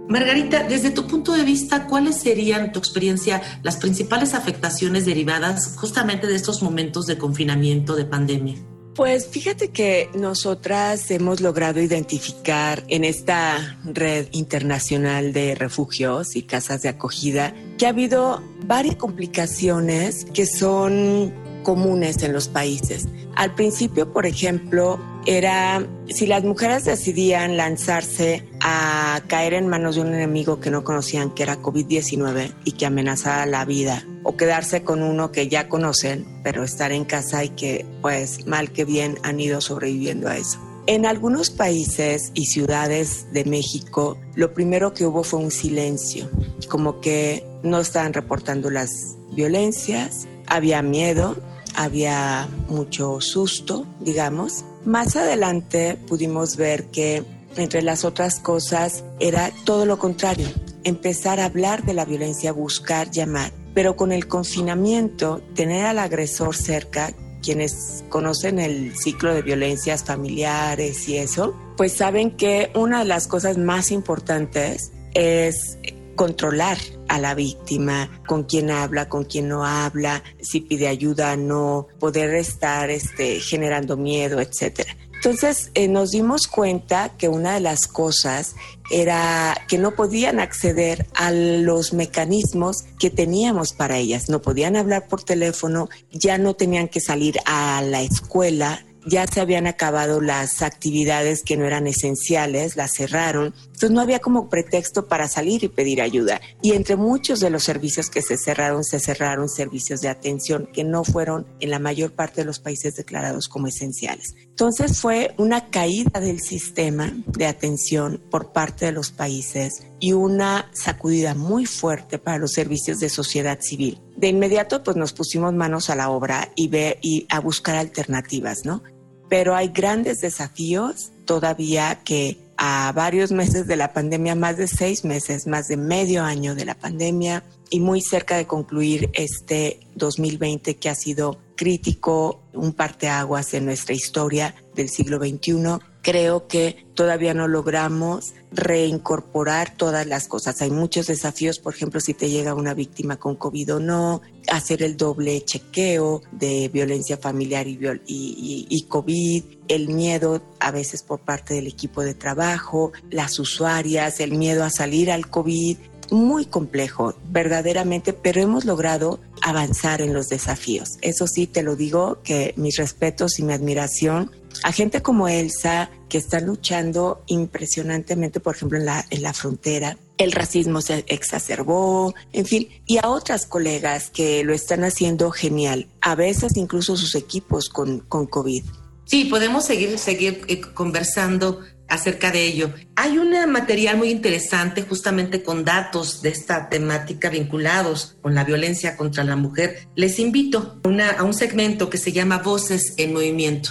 Margarita, 0.08 0.64
desde 0.64 0.90
tu 0.90 1.06
punto 1.06 1.32
de 1.32 1.44
vista, 1.44 1.86
¿cuáles 1.86 2.16
serían, 2.16 2.72
tu 2.72 2.80
experiencia, 2.80 3.40
las 3.62 3.76
principales 3.76 4.34
afectaciones 4.34 5.06
derivadas 5.06 5.76
justamente 5.76 6.26
de 6.26 6.34
estos 6.34 6.60
momentos 6.60 7.06
de 7.06 7.16
confinamiento, 7.16 7.94
de 7.94 8.04
pandemia? 8.04 8.56
Pues 8.94 9.26
fíjate 9.26 9.70
que 9.70 10.10
nosotras 10.14 11.10
hemos 11.10 11.40
logrado 11.40 11.80
identificar 11.80 12.84
en 12.88 13.04
esta 13.04 13.78
red 13.84 14.28
internacional 14.32 15.32
de 15.32 15.54
refugios 15.54 16.36
y 16.36 16.42
casas 16.42 16.82
de 16.82 16.90
acogida 16.90 17.54
que 17.78 17.86
ha 17.86 17.88
habido 17.88 18.42
varias 18.66 18.96
complicaciones 18.96 20.26
que 20.34 20.44
son 20.44 21.32
comunes 21.62 22.22
en 22.22 22.32
los 22.32 22.48
países. 22.48 23.08
Al 23.34 23.54
principio, 23.54 24.12
por 24.12 24.26
ejemplo, 24.26 25.00
era 25.26 25.86
si 26.08 26.26
las 26.26 26.44
mujeres 26.44 26.84
decidían 26.84 27.56
lanzarse 27.56 28.46
a 28.60 29.22
caer 29.28 29.54
en 29.54 29.68
manos 29.68 29.94
de 29.94 30.02
un 30.02 30.14
enemigo 30.14 30.60
que 30.60 30.70
no 30.70 30.84
conocían, 30.84 31.30
que 31.30 31.42
era 31.42 31.60
COVID-19 31.60 32.54
y 32.64 32.72
que 32.72 32.86
amenazaba 32.86 33.46
la 33.46 33.64
vida, 33.64 34.04
o 34.22 34.36
quedarse 34.36 34.82
con 34.82 35.02
uno 35.02 35.32
que 35.32 35.48
ya 35.48 35.68
conocen, 35.68 36.26
pero 36.42 36.64
estar 36.64 36.92
en 36.92 37.04
casa 37.04 37.44
y 37.44 37.50
que 37.50 37.86
pues 38.02 38.46
mal 38.46 38.72
que 38.72 38.84
bien 38.84 39.18
han 39.22 39.40
ido 39.40 39.60
sobreviviendo 39.60 40.28
a 40.28 40.36
eso. 40.36 40.60
En 40.86 41.06
algunos 41.06 41.50
países 41.50 42.32
y 42.34 42.46
ciudades 42.46 43.32
de 43.32 43.44
México, 43.44 44.18
lo 44.34 44.52
primero 44.52 44.92
que 44.92 45.06
hubo 45.06 45.22
fue 45.22 45.38
un 45.38 45.52
silencio, 45.52 46.28
como 46.68 47.00
que 47.00 47.46
no 47.62 47.78
estaban 47.78 48.12
reportando 48.12 48.68
las 48.68 49.16
violencias, 49.30 50.26
había 50.48 50.82
miedo, 50.82 51.36
había 51.74 52.48
mucho 52.68 53.20
susto, 53.20 53.86
digamos. 54.00 54.64
Más 54.84 55.16
adelante 55.16 55.96
pudimos 56.08 56.56
ver 56.56 56.86
que 56.86 57.24
entre 57.56 57.82
las 57.82 58.04
otras 58.04 58.40
cosas 58.40 59.04
era 59.20 59.50
todo 59.64 59.84
lo 59.86 59.98
contrario, 59.98 60.48
empezar 60.84 61.40
a 61.40 61.46
hablar 61.46 61.84
de 61.84 61.94
la 61.94 62.04
violencia, 62.04 62.52
buscar, 62.52 63.10
llamar. 63.10 63.52
Pero 63.74 63.96
con 63.96 64.12
el 64.12 64.26
confinamiento, 64.26 65.42
tener 65.54 65.86
al 65.86 65.98
agresor 65.98 66.54
cerca, 66.56 67.12
quienes 67.42 68.04
conocen 68.08 68.58
el 68.58 68.96
ciclo 68.96 69.34
de 69.34 69.42
violencias 69.42 70.04
familiares 70.04 71.08
y 71.08 71.16
eso, 71.16 71.54
pues 71.76 71.92
saben 71.92 72.36
que 72.36 72.70
una 72.74 73.00
de 73.00 73.04
las 73.06 73.26
cosas 73.26 73.58
más 73.58 73.90
importantes 73.90 74.92
es 75.14 75.78
controlar 76.14 76.78
a 77.08 77.18
la 77.18 77.34
víctima, 77.34 78.22
con 78.26 78.44
quién 78.44 78.70
habla, 78.70 79.08
con 79.08 79.24
quién 79.24 79.48
no 79.48 79.64
habla, 79.64 80.22
si 80.40 80.60
pide 80.60 80.88
ayuda, 80.88 81.36
no, 81.36 81.88
poder 81.98 82.34
estar 82.34 82.90
este, 82.90 83.40
generando 83.40 83.96
miedo, 83.96 84.40
etcétera. 84.40 84.96
Entonces 85.24 85.70
eh, 85.74 85.86
nos 85.86 86.10
dimos 86.10 86.48
cuenta 86.48 87.10
que 87.16 87.28
una 87.28 87.54
de 87.54 87.60
las 87.60 87.86
cosas 87.86 88.56
era 88.90 89.56
que 89.68 89.78
no 89.78 89.94
podían 89.94 90.40
acceder 90.40 91.06
a 91.14 91.30
los 91.30 91.92
mecanismos 91.92 92.78
que 92.98 93.08
teníamos 93.08 93.72
para 93.72 93.98
ellas. 93.98 94.28
No 94.28 94.42
podían 94.42 94.74
hablar 94.74 95.06
por 95.06 95.22
teléfono, 95.22 95.88
ya 96.10 96.38
no 96.38 96.54
tenían 96.54 96.88
que 96.88 97.00
salir 97.00 97.36
a 97.46 97.80
la 97.82 98.02
escuela, 98.02 98.84
ya 99.06 99.26
se 99.28 99.40
habían 99.40 99.68
acabado 99.68 100.20
las 100.20 100.60
actividades 100.60 101.44
que 101.44 101.56
no 101.56 101.66
eran 101.66 101.86
esenciales, 101.86 102.74
las 102.76 102.92
cerraron, 102.92 103.54
entonces 103.82 103.96
no 103.96 104.00
había 104.00 104.20
como 104.20 104.48
pretexto 104.48 105.08
para 105.08 105.26
salir 105.26 105.64
y 105.64 105.68
pedir 105.68 106.02
ayuda. 106.02 106.40
Y 106.62 106.74
entre 106.74 106.94
muchos 106.94 107.40
de 107.40 107.50
los 107.50 107.64
servicios 107.64 108.10
que 108.10 108.22
se 108.22 108.36
cerraron, 108.36 108.84
se 108.84 109.00
cerraron 109.00 109.48
servicios 109.48 110.00
de 110.00 110.08
atención 110.08 110.68
que 110.72 110.84
no 110.84 111.02
fueron 111.02 111.48
en 111.58 111.70
la 111.70 111.80
mayor 111.80 112.12
parte 112.12 112.42
de 112.42 112.44
los 112.44 112.60
países 112.60 112.94
declarados 112.94 113.48
como 113.48 113.66
esenciales. 113.66 114.36
Entonces 114.46 115.00
fue 115.00 115.34
una 115.36 115.68
caída 115.70 116.20
del 116.20 116.40
sistema 116.40 117.12
de 117.26 117.46
atención 117.46 118.22
por 118.30 118.52
parte 118.52 118.86
de 118.86 118.92
los 118.92 119.10
países 119.10 119.82
y 119.98 120.12
una 120.12 120.70
sacudida 120.72 121.34
muy 121.34 121.66
fuerte 121.66 122.18
para 122.18 122.38
los 122.38 122.52
servicios 122.52 123.00
de 123.00 123.08
sociedad 123.08 123.58
civil. 123.60 124.00
De 124.16 124.28
inmediato 124.28 124.84
pues 124.84 124.96
nos 124.96 125.12
pusimos 125.12 125.52
manos 125.54 125.90
a 125.90 125.96
la 125.96 126.08
obra 126.08 126.52
y, 126.54 126.68
ve, 126.68 127.00
a 127.30 127.40
buscar 127.40 127.74
alternativas, 127.74 128.64
¿no? 128.64 128.80
Pero 129.28 129.56
hay 129.56 129.68
grandes 129.70 130.20
desafíos 130.20 131.10
todavía 131.24 132.00
que 132.04 132.38
a 132.64 132.92
varios 132.92 133.32
meses 133.32 133.66
de 133.66 133.74
la 133.74 133.92
pandemia, 133.92 134.36
más 134.36 134.56
de 134.56 134.68
seis 134.68 135.04
meses, 135.04 135.48
más 135.48 135.66
de 135.66 135.76
medio 135.76 136.22
año 136.22 136.54
de 136.54 136.64
la 136.64 136.76
pandemia 136.76 137.42
y 137.70 137.80
muy 137.80 138.00
cerca 138.00 138.36
de 138.36 138.46
concluir 138.46 139.10
este 139.14 139.80
2020 139.96 140.76
que 140.76 140.88
ha 140.88 140.94
sido 140.94 141.40
crítico, 141.56 142.40
un 142.52 142.72
parteaguas 142.72 143.52
en 143.54 143.64
nuestra 143.64 143.96
historia 143.96 144.54
del 144.76 144.90
siglo 144.90 145.18
XXI. 145.18 145.80
Creo 146.02 146.48
que 146.48 146.84
todavía 146.94 147.32
no 147.32 147.48
logramos 147.48 148.34
reincorporar 148.50 149.76
todas 149.76 150.06
las 150.06 150.28
cosas. 150.28 150.60
Hay 150.60 150.70
muchos 150.70 151.06
desafíos, 151.06 151.58
por 151.58 151.74
ejemplo, 151.74 152.00
si 152.00 152.12
te 152.12 152.28
llega 152.28 152.54
una 152.54 152.74
víctima 152.74 153.16
con 153.16 153.36
COVID 153.36 153.76
o 153.76 153.80
no, 153.80 154.20
hacer 154.48 154.82
el 154.82 154.96
doble 154.96 155.44
chequeo 155.44 156.22
de 156.32 156.68
violencia 156.72 157.16
familiar 157.16 157.66
y, 157.68 158.86
COVID, 158.88 159.44
el 159.68 159.88
miedo 159.88 160.42
a 160.58 160.70
veces 160.70 161.02
por 161.02 161.20
parte 161.20 161.54
del 161.54 161.68
equipo 161.68 162.02
de 162.02 162.14
trabajo, 162.14 162.92
las 163.10 163.38
usuarias, 163.38 164.20
el 164.20 164.32
miedo 164.32 164.64
a 164.64 164.70
salir 164.70 165.10
al 165.10 165.28
COVID, 165.28 165.78
muy 166.10 166.44
complejo, 166.44 167.14
verdaderamente, 167.30 168.12
pero 168.12 168.42
hemos 168.42 168.64
logrado 168.64 169.20
avanzar 169.40 170.02
en 170.02 170.12
los 170.12 170.28
desafíos. 170.28 170.98
Eso 171.00 171.26
sí, 171.26 171.46
te 171.46 171.62
lo 171.62 171.74
digo, 171.74 172.18
que 172.22 172.52
mis 172.56 172.76
respetos 172.76 173.38
y 173.38 173.44
mi 173.44 173.54
admiración 173.54 174.30
a 174.62 174.72
gente 174.72 175.02
como 175.02 175.28
Elsa, 175.28 175.90
que 176.08 176.18
está 176.18 176.40
luchando 176.40 177.22
impresionantemente, 177.26 178.40
por 178.40 178.56
ejemplo, 178.56 178.78
en 178.78 178.86
la, 178.86 179.04
en 179.10 179.22
la 179.22 179.32
frontera. 179.32 179.96
El 180.18 180.32
racismo 180.32 180.80
se 180.80 181.04
exacerbó, 181.08 182.14
en 182.32 182.46
fin, 182.46 182.68
y 182.86 182.98
a 182.98 183.08
otras 183.08 183.46
colegas 183.46 184.10
que 184.10 184.44
lo 184.44 184.54
están 184.54 184.84
haciendo 184.84 185.30
genial, 185.30 185.88
a 186.00 186.14
veces 186.14 186.56
incluso 186.56 186.96
sus 186.96 187.14
equipos 187.14 187.68
con, 187.68 188.00
con 188.00 188.26
COVID. 188.26 188.62
Sí, 189.04 189.24
podemos 189.24 189.64
seguir, 189.64 189.98
seguir 189.98 190.42
eh, 190.48 190.60
conversando 190.60 191.60
acerca 191.92 192.30
de 192.30 192.46
ello. 192.46 192.72
Hay 192.96 193.18
un 193.18 193.30
material 193.50 193.98
muy 193.98 194.10
interesante 194.10 194.82
justamente 194.82 195.42
con 195.42 195.64
datos 195.64 196.22
de 196.22 196.30
esta 196.30 196.70
temática 196.70 197.28
vinculados 197.28 198.16
con 198.22 198.34
la 198.34 198.44
violencia 198.44 198.96
contra 198.96 199.24
la 199.24 199.36
mujer. 199.36 199.88
Les 199.94 200.18
invito 200.18 200.80
a 201.16 201.22
un 201.22 201.34
segmento 201.34 201.90
que 201.90 201.98
se 201.98 202.12
llama 202.12 202.38
Voces 202.38 202.94
en 202.96 203.12
Movimiento. 203.12 203.70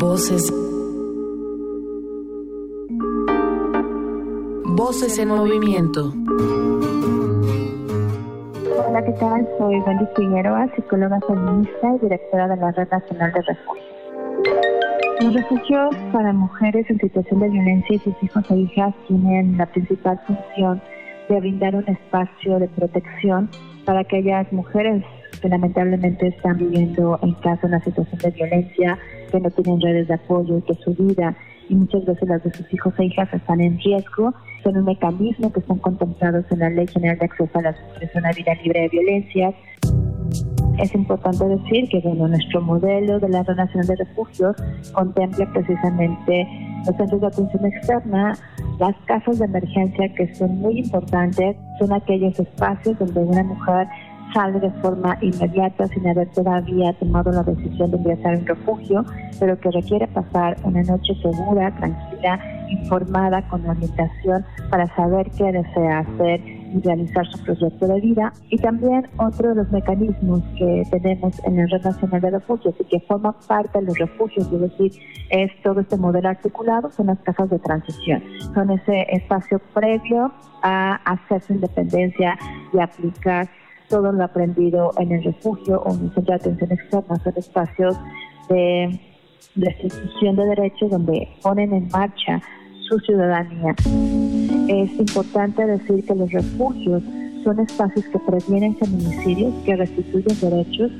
Voces. 0.00 0.50
Voces 4.64 5.18
en 5.18 5.28
movimiento. 5.28 6.14
Hola, 8.88 9.04
¿qué 9.04 9.12
tal? 9.20 9.46
Soy 9.58 9.74
Wendy 9.80 10.06
Figueroa, 10.16 10.68
psicóloga 10.74 11.20
feminista 11.28 11.96
y 11.96 11.98
directora 11.98 12.48
de 12.48 12.56
la 12.56 12.70
Red 12.72 12.88
Nacional 12.90 13.32
de 13.34 13.42
Refugio. 13.42 13.82
Los 15.20 15.34
refugios 15.34 15.94
para 16.14 16.32
mujeres 16.32 16.86
en 16.88 16.98
situación 16.98 17.40
de 17.40 17.50
violencia 17.50 17.96
y 17.96 17.98
sus 17.98 18.14
hijos 18.22 18.50
e 18.50 18.56
hijas 18.56 18.94
tienen 19.06 19.58
la 19.58 19.66
principal 19.66 20.18
función 20.26 20.80
de 21.28 21.40
brindar 21.40 21.76
un 21.76 21.86
espacio 21.86 22.58
de 22.58 22.68
protección 22.68 23.50
para 23.84 24.00
aquellas 24.00 24.50
mujeres 24.50 25.04
que 25.40 25.48
lamentablemente 25.48 26.28
están 26.28 26.58
viviendo 26.58 27.18
en 27.22 27.32
casa 27.34 27.66
una 27.66 27.82
situación 27.82 28.20
de 28.20 28.30
violencia, 28.30 28.98
que 29.30 29.40
no 29.40 29.50
tienen 29.50 29.80
redes 29.80 30.08
de 30.08 30.14
apoyo 30.14 30.58
y 30.58 30.62
que 30.62 30.74
su 30.74 30.94
vida 30.94 31.36
y 31.68 31.74
muchas 31.76 32.04
veces 32.04 32.28
las 32.28 32.42
de 32.42 32.52
sus 32.52 32.72
hijos 32.74 32.92
e 32.98 33.04
hijas 33.04 33.32
están 33.32 33.60
en 33.60 33.78
riesgo. 33.78 34.34
Son 34.64 34.76
un 34.76 34.84
mecanismo 34.84 35.52
que 35.52 35.60
están 35.60 35.78
contemplados 35.78 36.44
en 36.50 36.58
la 36.58 36.68
Ley 36.68 36.86
General 36.88 37.18
de 37.18 37.24
Acceso 37.26 37.58
a 37.58 37.62
las 37.62 37.80
Mujeres 37.80 38.16
a 38.16 38.18
una 38.18 38.32
Vida 38.32 38.54
Libre 38.62 38.80
de 38.80 38.88
Violencias. 38.88 39.54
Es 40.78 40.94
importante 40.94 41.44
decir 41.46 41.88
que 41.88 42.00
bueno, 42.00 42.26
nuestro 42.26 42.60
modelo 42.60 43.20
de 43.20 43.28
la 43.28 43.42
Nacional 43.42 43.86
de 43.86 43.96
Refugios 43.96 44.56
contempla 44.92 45.46
precisamente 45.52 46.48
los 46.86 46.96
centros 46.96 47.20
de 47.20 47.26
atención 47.26 47.66
externa, 47.66 48.32
las 48.78 48.96
casas 49.04 49.38
de 49.38 49.44
emergencia 49.44 50.12
que 50.14 50.34
son 50.34 50.58
muy 50.58 50.78
importantes, 50.78 51.56
son 51.78 51.92
aquellos 51.92 52.38
espacios 52.40 52.98
donde 52.98 53.20
una 53.20 53.44
mujer 53.44 53.86
sale 54.32 54.60
de 54.60 54.70
forma 54.82 55.18
inmediata 55.20 55.86
sin 55.88 56.06
haber 56.06 56.28
todavía 56.32 56.92
tomado 56.94 57.32
la 57.32 57.42
decisión 57.42 57.90
de 57.90 57.96
ingresar 57.96 58.34
en 58.34 58.46
refugio, 58.46 59.04
pero 59.38 59.58
que 59.58 59.70
requiere 59.70 60.06
pasar 60.08 60.56
una 60.64 60.82
noche 60.82 61.14
segura, 61.22 61.74
tranquila, 61.76 62.40
informada, 62.70 63.42
con 63.48 63.68
orientación 63.68 64.44
para 64.70 64.86
saber 64.94 65.30
qué 65.36 65.52
desea 65.52 66.00
hacer 66.00 66.40
y 66.72 66.80
realizar 66.80 67.26
su 67.26 67.42
proyecto 67.44 67.86
de 67.86 68.00
vida. 68.00 68.32
Y 68.48 68.58
también 68.58 69.08
otro 69.18 69.50
de 69.50 69.54
los 69.56 69.70
mecanismos 69.72 70.40
que 70.56 70.82
tenemos 70.90 71.34
en 71.44 71.56
la 71.56 71.66
Red 71.66 71.82
Nacional 71.82 72.20
de 72.20 72.30
Refugios 72.30 72.74
y 72.78 72.84
que 72.84 73.00
forma 73.00 73.32
parte 73.32 73.80
de 73.80 73.86
los 73.86 73.98
refugios, 73.98 74.50
es 74.52 74.60
decir, 74.60 74.92
es 75.30 75.50
todo 75.62 75.80
este 75.80 75.96
modelo 75.96 76.28
articulado, 76.28 76.90
son 76.90 77.06
las 77.06 77.18
casas 77.20 77.50
de 77.50 77.58
transición. 77.58 78.22
Son 78.54 78.70
ese 78.70 79.06
espacio 79.10 79.60
previo 79.74 80.32
a 80.62 80.96
hacer 81.04 81.42
su 81.42 81.54
independencia 81.54 82.38
y 82.72 82.78
aplicar 82.78 83.48
todo 83.90 84.12
lo 84.12 84.24
aprendido 84.24 84.92
en 84.98 85.12
el 85.12 85.22
refugio 85.24 85.82
o 85.82 85.92
en 85.92 86.04
el 86.04 86.14
centro 86.14 86.22
de 86.22 86.34
atención 86.34 86.72
externa. 86.72 87.16
Son 87.22 87.34
espacios 87.36 87.96
de 88.48 89.00
restitución 89.56 90.36
de 90.36 90.46
derechos 90.46 90.90
donde 90.90 91.28
ponen 91.42 91.74
en 91.74 91.88
marcha 91.88 92.40
su 92.88 92.98
ciudadanía. 93.00 93.74
Es 94.68 94.92
importante 94.98 95.66
decir 95.66 96.06
que 96.06 96.14
los 96.14 96.30
refugios 96.30 97.02
son 97.44 97.58
espacios 97.60 98.04
que 98.06 98.18
previenen 98.20 98.76
feminicidios, 98.76 99.52
que 99.64 99.76
restituyen 99.76 100.40
derechos, 100.40 100.90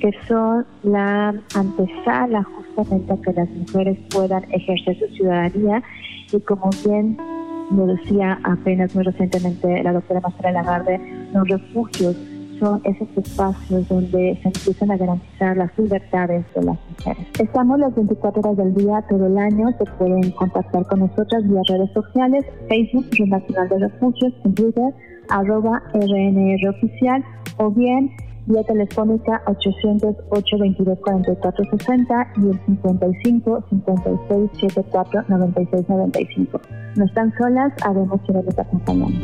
que 0.00 0.12
son 0.26 0.66
la 0.82 1.34
antesala 1.54 2.42
justamente 2.42 3.12
a 3.12 3.16
que 3.16 3.32
las 3.32 3.48
mujeres 3.50 3.98
puedan 4.10 4.44
ejercer 4.52 4.98
su 4.98 5.06
ciudadanía 5.14 5.82
y 6.32 6.40
como 6.40 6.70
bien 6.84 7.16
lo 7.70 7.86
decía 7.86 8.40
apenas 8.42 8.94
muy 8.94 9.04
recientemente 9.04 9.82
la 9.82 9.92
doctora 9.92 10.20
Mastra 10.20 10.52
Lagarde, 10.52 11.00
los 11.32 11.48
refugios 11.48 12.16
son 12.60 12.80
esos 12.84 13.08
espacios 13.16 13.88
donde 13.88 14.38
se 14.42 14.48
empiezan 14.48 14.90
a 14.92 14.96
garantizar 14.96 15.56
las 15.56 15.76
libertades 15.76 16.44
de 16.54 16.62
las 16.62 16.78
mujeres. 16.90 17.26
Estamos 17.40 17.78
las 17.78 17.94
24 17.94 18.40
horas 18.40 18.56
del 18.56 18.74
día, 18.74 19.04
todo 19.08 19.26
el 19.26 19.38
año, 19.38 19.66
se 19.78 19.84
pueden 19.98 20.30
contactar 20.32 20.86
con 20.86 21.00
nosotras 21.00 21.42
vía 21.48 21.62
redes 21.66 21.90
sociales, 21.92 22.44
Facebook, 22.68 23.06
Red 23.18 23.26
Nacional 23.26 23.68
de 23.70 23.78
Refugios, 23.78 24.32
en 24.44 24.54
Twitter, 24.54 24.94
arroba 25.30 25.82
RNR 25.94 26.68
Oficial, 26.68 27.24
o 27.56 27.70
bien 27.70 28.10
vía 28.46 28.62
telefónica 28.64 29.42
808 29.46 30.58
22 30.58 30.98
44 31.00 31.64
60 31.78 32.32
y 32.36 32.48
el 32.48 32.60
55 32.66 33.64
56 33.70 34.50
74 34.60 35.24
96 35.28 35.88
95. 35.88 36.60
No 36.96 37.04
están 37.04 37.32
solas, 37.38 37.72
haremos 37.82 38.20
que 38.22 38.32
les 38.32 38.58
acompañamos. 38.58 39.20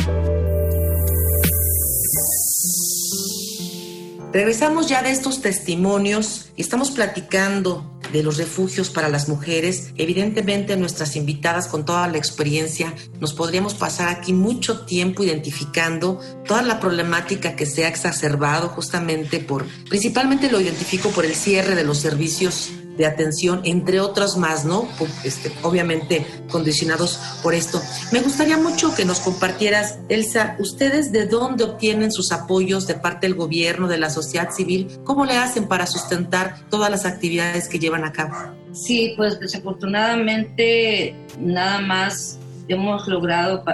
Regresamos 4.36 4.86
ya 4.86 5.02
de 5.02 5.12
estos 5.12 5.40
testimonios 5.40 6.50
y 6.56 6.60
estamos 6.60 6.90
platicando 6.90 7.98
de 8.12 8.22
los 8.22 8.36
refugios 8.36 8.90
para 8.90 9.08
las 9.08 9.30
mujeres. 9.30 9.94
Evidentemente 9.96 10.76
nuestras 10.76 11.16
invitadas 11.16 11.68
con 11.68 11.86
toda 11.86 12.06
la 12.06 12.18
experiencia 12.18 12.92
nos 13.18 13.32
podríamos 13.32 13.72
pasar 13.72 14.10
aquí 14.10 14.34
mucho 14.34 14.84
tiempo 14.84 15.24
identificando 15.24 16.20
toda 16.44 16.60
la 16.60 16.80
problemática 16.80 17.56
que 17.56 17.64
se 17.64 17.86
ha 17.86 17.88
exacerbado 17.88 18.68
justamente 18.68 19.40
por, 19.40 19.64
principalmente 19.88 20.50
lo 20.50 20.60
identifico 20.60 21.08
por 21.08 21.24
el 21.24 21.34
cierre 21.34 21.74
de 21.74 21.84
los 21.84 21.96
servicios 21.96 22.72
de 22.96 23.06
atención, 23.06 23.60
entre 23.64 24.00
otros 24.00 24.36
más, 24.36 24.64
¿no? 24.64 24.88
Este, 25.24 25.52
obviamente 25.62 26.26
condicionados 26.50 27.20
por 27.42 27.54
esto. 27.54 27.80
Me 28.12 28.20
gustaría 28.20 28.56
mucho 28.56 28.94
que 28.94 29.04
nos 29.04 29.20
compartieras, 29.20 29.98
Elsa, 30.08 30.56
¿ustedes 30.58 31.12
de 31.12 31.26
dónde 31.26 31.64
obtienen 31.64 32.12
sus 32.12 32.32
apoyos 32.32 32.86
de 32.86 32.94
parte 32.94 33.26
del 33.26 33.36
gobierno, 33.36 33.88
de 33.88 33.98
la 33.98 34.10
sociedad 34.10 34.50
civil? 34.50 34.88
¿Cómo 35.04 35.24
le 35.24 35.36
hacen 35.36 35.68
para 35.68 35.86
sustentar 35.86 36.56
todas 36.70 36.90
las 36.90 37.04
actividades 37.04 37.68
que 37.68 37.78
llevan 37.78 38.04
a 38.04 38.12
cabo? 38.12 38.34
Sí, 38.72 39.14
pues 39.16 39.40
desafortunadamente 39.40 41.14
nada 41.40 41.80
más 41.80 42.38
hemos 42.68 43.06
logrado, 43.08 43.64